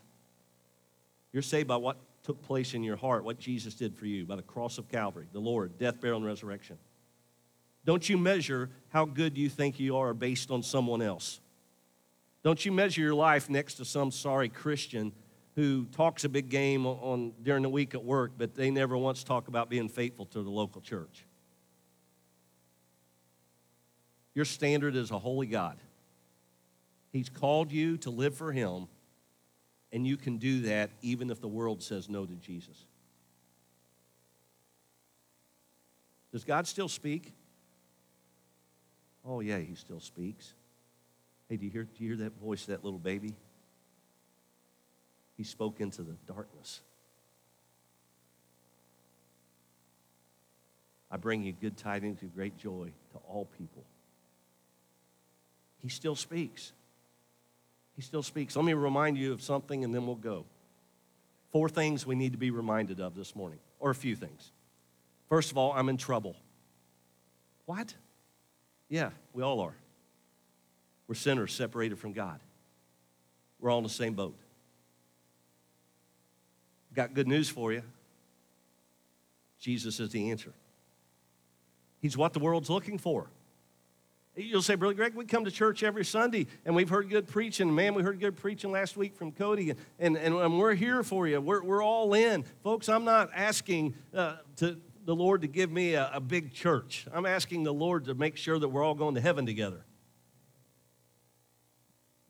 You're 1.31 1.43
saved 1.43 1.67
by 1.67 1.77
what 1.77 1.97
took 2.23 2.41
place 2.41 2.73
in 2.73 2.83
your 2.83 2.95
heart, 2.95 3.23
what 3.23 3.37
Jesus 3.37 3.75
did 3.75 3.95
for 3.95 4.07
you, 4.07 4.25
by 4.25 4.35
the 4.35 4.41
cross 4.41 4.79
of 4.79 4.89
Calvary, 4.89 5.27
the 5.31 5.39
Lord, 5.39 5.77
death, 5.77 6.01
burial, 6.01 6.17
and 6.17 6.25
resurrection. 6.25 6.77
Don't 7.85 8.09
you 8.09 8.17
measure 8.17 8.71
how 8.89 9.05
good 9.05 9.37
you 9.37 9.47
think 9.47 9.79
you 9.79 9.95
are 9.97 10.13
based 10.15 10.49
on 10.49 10.63
someone 10.63 11.03
else. 11.03 11.39
Don't 12.43 12.65
you 12.65 12.71
measure 12.71 13.01
your 13.01 13.13
life 13.13 13.49
next 13.49 13.75
to 13.75 13.85
some 13.85 14.09
sorry 14.09 14.49
Christian 14.49 15.11
who 15.55 15.85
talks 15.85 16.25
a 16.25 16.29
big 16.29 16.49
game 16.49 16.85
on, 16.85 17.33
during 17.41 17.63
the 17.63 17.69
week 17.69 17.93
at 17.93 18.03
work, 18.03 18.31
but 18.37 18.55
they 18.55 18.69
never 18.69 18.97
once 18.97 19.23
talk 19.23 19.47
about 19.47 19.69
being 19.69 19.87
faithful 19.87 20.25
to 20.25 20.43
the 20.43 20.49
local 20.49 20.81
church. 20.81 21.25
Your 24.33 24.45
standard 24.45 24.95
is 24.95 25.11
a 25.11 25.19
holy 25.19 25.47
God. 25.47 25.77
He's 27.13 27.29
called 27.29 27.71
you 27.71 27.95
to 27.99 28.09
live 28.09 28.35
for 28.35 28.51
Him, 28.51 28.87
and 29.93 30.05
you 30.05 30.17
can 30.17 30.37
do 30.37 30.63
that 30.63 30.89
even 31.01 31.29
if 31.29 31.39
the 31.39 31.47
world 31.47 31.81
says 31.81 32.09
no 32.09 32.25
to 32.25 32.33
Jesus. 32.35 32.85
Does 36.33 36.43
God 36.43 36.67
still 36.67 36.89
speak? 36.89 37.31
Oh, 39.25 39.39
yeah, 39.39 39.59
He 39.59 39.75
still 39.75 40.01
speaks. 40.01 40.53
Hey, 41.47 41.55
do 41.55 41.63
you 41.63 41.71
hear, 41.71 41.83
do 41.83 42.03
you 42.03 42.09
hear 42.09 42.25
that 42.25 42.37
voice 42.41 42.65
that 42.65 42.83
little 42.83 42.99
baby? 42.99 43.35
He 45.37 45.43
spoke 45.43 45.81
into 45.81 46.01
the 46.01 46.15
darkness. 46.27 46.81
I 51.11 51.17
bring 51.17 51.43
you 51.43 51.53
good 51.53 51.77
tidings 51.77 52.21
of 52.23 52.33
great 52.33 52.57
joy 52.57 52.91
to 53.11 53.17
all 53.27 53.45
people. 53.57 53.83
He 55.81 55.89
still 55.89 56.15
speaks. 56.15 56.71
He 57.95 58.01
still 58.01 58.23
speaks. 58.23 58.55
Let 58.55 58.65
me 58.65 58.73
remind 58.73 59.17
you 59.17 59.31
of 59.31 59.41
something 59.41 59.83
and 59.83 59.93
then 59.93 60.05
we'll 60.05 60.15
go. 60.15 60.45
Four 61.51 61.69
things 61.69 62.05
we 62.05 62.15
need 62.15 62.33
to 62.33 62.37
be 62.37 62.51
reminded 62.51 62.99
of 62.99 63.15
this 63.15 63.35
morning, 63.35 63.59
or 63.79 63.91
a 63.91 63.95
few 63.95 64.15
things. 64.15 64.51
First 65.29 65.51
of 65.51 65.57
all, 65.57 65.71
I'm 65.71 65.87
in 65.87 65.95
trouble. 65.95 66.35
What? 67.65 67.93
Yeah, 68.89 69.11
we 69.33 69.41
all 69.41 69.61
are. 69.61 69.73
We're 71.07 71.15
sinners 71.15 71.53
separated 71.53 71.97
from 71.97 72.13
God. 72.13 72.39
We're 73.59 73.71
all 73.71 73.77
in 73.77 73.83
the 73.83 73.89
same 73.89 74.15
boat. 74.15 74.35
Got 76.95 77.13
good 77.13 77.27
news 77.27 77.49
for 77.49 77.73
you. 77.73 77.83
Jesus 79.59 79.99
is 79.99 80.09
the 80.11 80.31
answer. 80.31 80.53
He's 82.01 82.15
what 82.15 82.33
the 82.33 82.39
world's 82.39 82.69
looking 82.69 82.97
for. 82.97 83.27
You'll 84.37 84.61
say, 84.61 84.75
Brother 84.75 84.93
Greg, 84.93 85.15
we 85.15 85.25
come 85.25 85.45
to 85.45 85.51
church 85.51 85.81
every 85.81 86.03
Sunday 86.03 86.47
and 86.65 86.75
we've 86.75 86.89
heard 86.89 87.09
good 87.09 87.27
preaching. 87.27 87.73
Man, 87.73 87.93
we 87.93 88.03
heard 88.03 88.19
good 88.19 88.35
preaching 88.35 88.71
last 88.71 88.97
week 88.97 89.15
from 89.15 89.31
Cody, 89.31 89.73
and, 89.97 90.17
and, 90.17 90.35
and 90.35 90.59
we're 90.59 90.73
here 90.73 91.03
for 91.03 91.25
you. 91.25 91.39
We're, 91.39 91.63
we're 91.63 91.83
all 91.83 92.13
in. 92.13 92.43
Folks, 92.61 92.89
I'm 92.89 93.05
not 93.05 93.29
asking 93.33 93.95
uh, 94.13 94.37
to, 94.57 94.77
the 95.05 95.15
Lord 95.15 95.41
to 95.41 95.47
give 95.47 95.71
me 95.71 95.93
a, 95.93 96.11
a 96.13 96.19
big 96.19 96.53
church. 96.53 97.07
I'm 97.13 97.25
asking 97.25 97.63
the 97.63 97.73
Lord 97.73 98.05
to 98.05 98.13
make 98.13 98.35
sure 98.35 98.59
that 98.59 98.67
we're 98.67 98.83
all 98.83 98.95
going 98.95 99.15
to 99.15 99.21
heaven 99.21 99.45
together. 99.45 99.85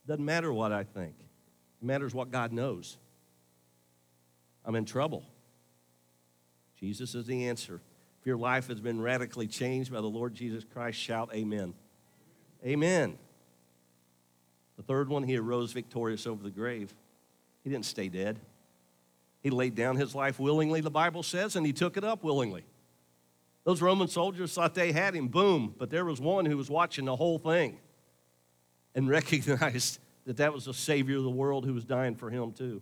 Doesn't 0.07 0.23
matter 0.23 0.53
what 0.53 0.71
I 0.71 0.83
think, 0.83 1.15
it 1.19 1.85
matters 1.85 2.13
what 2.13 2.31
God 2.31 2.53
knows. 2.53 2.97
I'm 4.65 4.75
in 4.75 4.85
trouble. 4.85 5.23
Jesus 6.79 7.15
is 7.15 7.25
the 7.25 7.47
answer. 7.47 7.79
If 8.19 8.27
your 8.27 8.37
life 8.37 8.67
has 8.67 8.79
been 8.79 8.99
radically 8.99 9.47
changed 9.47 9.91
by 9.91 10.01
the 10.01 10.07
Lord 10.07 10.33
Jesus 10.33 10.63
Christ, 10.73 10.99
shout 10.99 11.29
amen. 11.33 11.73
Amen. 12.65 13.17
The 14.77 14.83
third 14.83 15.09
one, 15.09 15.23
he 15.23 15.37
arose 15.37 15.71
victorious 15.71 16.27
over 16.27 16.43
the 16.43 16.49
grave. 16.49 16.93
He 17.63 17.69
didn't 17.69 17.85
stay 17.85 18.09
dead. 18.09 18.39
He 19.41 19.49
laid 19.51 19.75
down 19.75 19.95
his 19.95 20.15
life 20.15 20.39
willingly, 20.39 20.81
the 20.81 20.89
Bible 20.89 21.21
says, 21.21 21.55
and 21.55 21.65
he 21.65 21.71
took 21.71 21.97
it 21.97 22.03
up 22.03 22.23
willingly. 22.23 22.63
Those 23.63 23.81
Roman 23.81 24.07
soldiers 24.07 24.53
thought 24.53 24.75
they 24.75 24.91
had 24.91 25.15
him, 25.15 25.27
boom, 25.27 25.73
but 25.77 25.89
there 25.89 26.05
was 26.05 26.19
one 26.19 26.45
who 26.45 26.57
was 26.57 26.69
watching 26.69 27.05
the 27.05 27.15
whole 27.15 27.39
thing 27.39 27.77
and 28.95 29.07
recognized 29.09 29.99
that 30.25 30.37
that 30.37 30.53
was 30.53 30.65
the 30.65 30.73
Savior 30.73 31.17
of 31.17 31.23
the 31.23 31.29
world 31.29 31.65
who 31.65 31.73
was 31.73 31.85
dying 31.85 32.15
for 32.15 32.29
him, 32.29 32.51
too. 32.51 32.81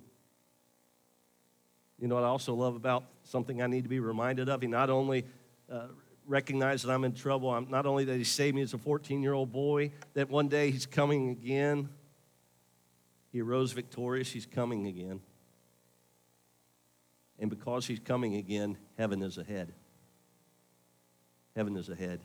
You 2.03 2.09
know 2.09 2.15
what 2.15 2.25
I 2.25 2.27
also 2.27 2.53
love 2.53 2.75
about 2.75 3.05
something 3.23 3.61
I 3.61 3.67
need 3.67 3.83
to 3.83 3.89
be 3.89 4.01
reminded 4.01 4.49
of? 4.49 4.59
He 4.59 4.67
not 4.67 4.89
only 4.89 5.23
uh, 5.71 5.83
recognized 6.27 6.85
that 6.85 6.91
I'm 6.91 7.05
in 7.05 7.13
trouble, 7.13 7.49
I'm, 7.49 7.69
not 7.69 7.85
only 7.85 8.03
that 8.03 8.17
he 8.17 8.25
saved 8.25 8.57
me 8.57 8.61
as 8.61 8.73
a 8.73 8.77
14 8.77 9.23
year 9.23 9.31
old 9.31 9.53
boy, 9.53 9.89
that 10.13 10.29
one 10.29 10.49
day 10.49 10.69
he's 10.69 10.85
coming 10.85 11.29
again. 11.29 11.87
He 13.31 13.41
arose 13.41 13.71
victorious, 13.71 14.29
he's 14.29 14.45
coming 14.45 14.87
again. 14.87 15.21
And 17.39 17.49
because 17.49 17.87
he's 17.87 18.01
coming 18.01 18.35
again, 18.35 18.77
heaven 18.97 19.21
is 19.21 19.37
ahead. 19.37 19.71
Heaven 21.55 21.77
is 21.77 21.87
ahead. 21.87 22.19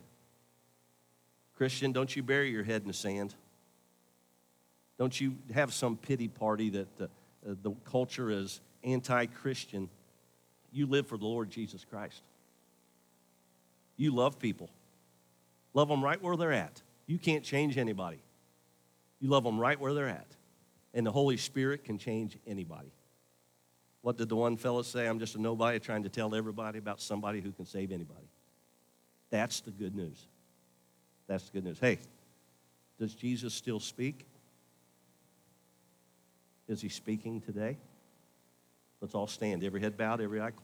Christian, 1.55 1.93
don't 1.93 2.17
you 2.17 2.25
bury 2.25 2.51
your 2.51 2.65
head 2.65 2.83
in 2.83 2.89
the 2.89 2.95
sand. 2.95 3.33
Don't 4.99 5.21
you 5.21 5.37
have 5.55 5.73
some 5.73 5.97
pity 5.97 6.27
party 6.27 6.69
that 6.71 6.99
the, 6.99 7.05
uh, 7.49 7.55
the 7.63 7.71
culture 7.85 8.29
is 8.29 8.61
anti 8.85 9.27
Christian. 9.27 9.89
You 10.73 10.87
live 10.87 11.07
for 11.07 11.17
the 11.17 11.25
Lord 11.25 11.51
Jesus 11.51 11.85
Christ. 11.85 12.23
You 13.97 14.15
love 14.15 14.39
people, 14.39 14.71
love 15.75 15.89
them 15.89 16.03
right 16.03 16.23
where 16.23 16.37
they're 16.37 16.53
at. 16.53 16.83
You 17.07 17.19
can't 17.19 17.43
change 17.43 17.79
anybody. 17.79 18.21
You 19.21 19.31
love 19.31 19.45
them 19.45 19.59
right 19.59 19.79
where 19.81 19.95
they're 19.95 20.09
at. 20.09 20.27
And 20.95 21.07
the 21.07 21.11
Holy 21.11 21.37
Spirit 21.37 21.85
can 21.85 21.99
change 21.99 22.37
anybody. 22.47 22.93
What 24.03 24.17
did 24.17 24.29
the 24.29 24.37
one 24.37 24.57
fellow 24.57 24.83
say? 24.83 25.07
I'm 25.07 25.19
just 25.19 25.35
a 25.35 25.41
nobody 25.41 25.79
trying 25.81 26.05
to 26.05 26.09
tell 26.09 26.35
everybody 26.35 26.79
about 26.79 27.01
somebody 27.01 27.41
who 27.41 27.51
can 27.51 27.67
save 27.67 27.91
anybody. 27.91 28.29
That's 29.31 29.61
the 29.61 29.71
good 29.71 29.95
news. 29.95 30.27
That's 31.27 31.45
the 31.45 31.53
good 31.53 31.65
news. 31.65 31.79
Hey, 31.81 31.99
does 32.99 33.15
Jesus 33.15 33.53
still 33.55 33.81
speak? 33.81 34.27
Is 36.69 36.81
he 36.81 36.89
speaking 36.89 37.41
today? 37.41 37.77
Let's 39.01 39.15
all 39.15 39.29
stand, 39.29 39.63
every 39.63 39.81
head 39.81 39.97
bowed, 39.97 40.21
every 40.21 40.41
eye 40.41 40.51
closed. 40.51 40.57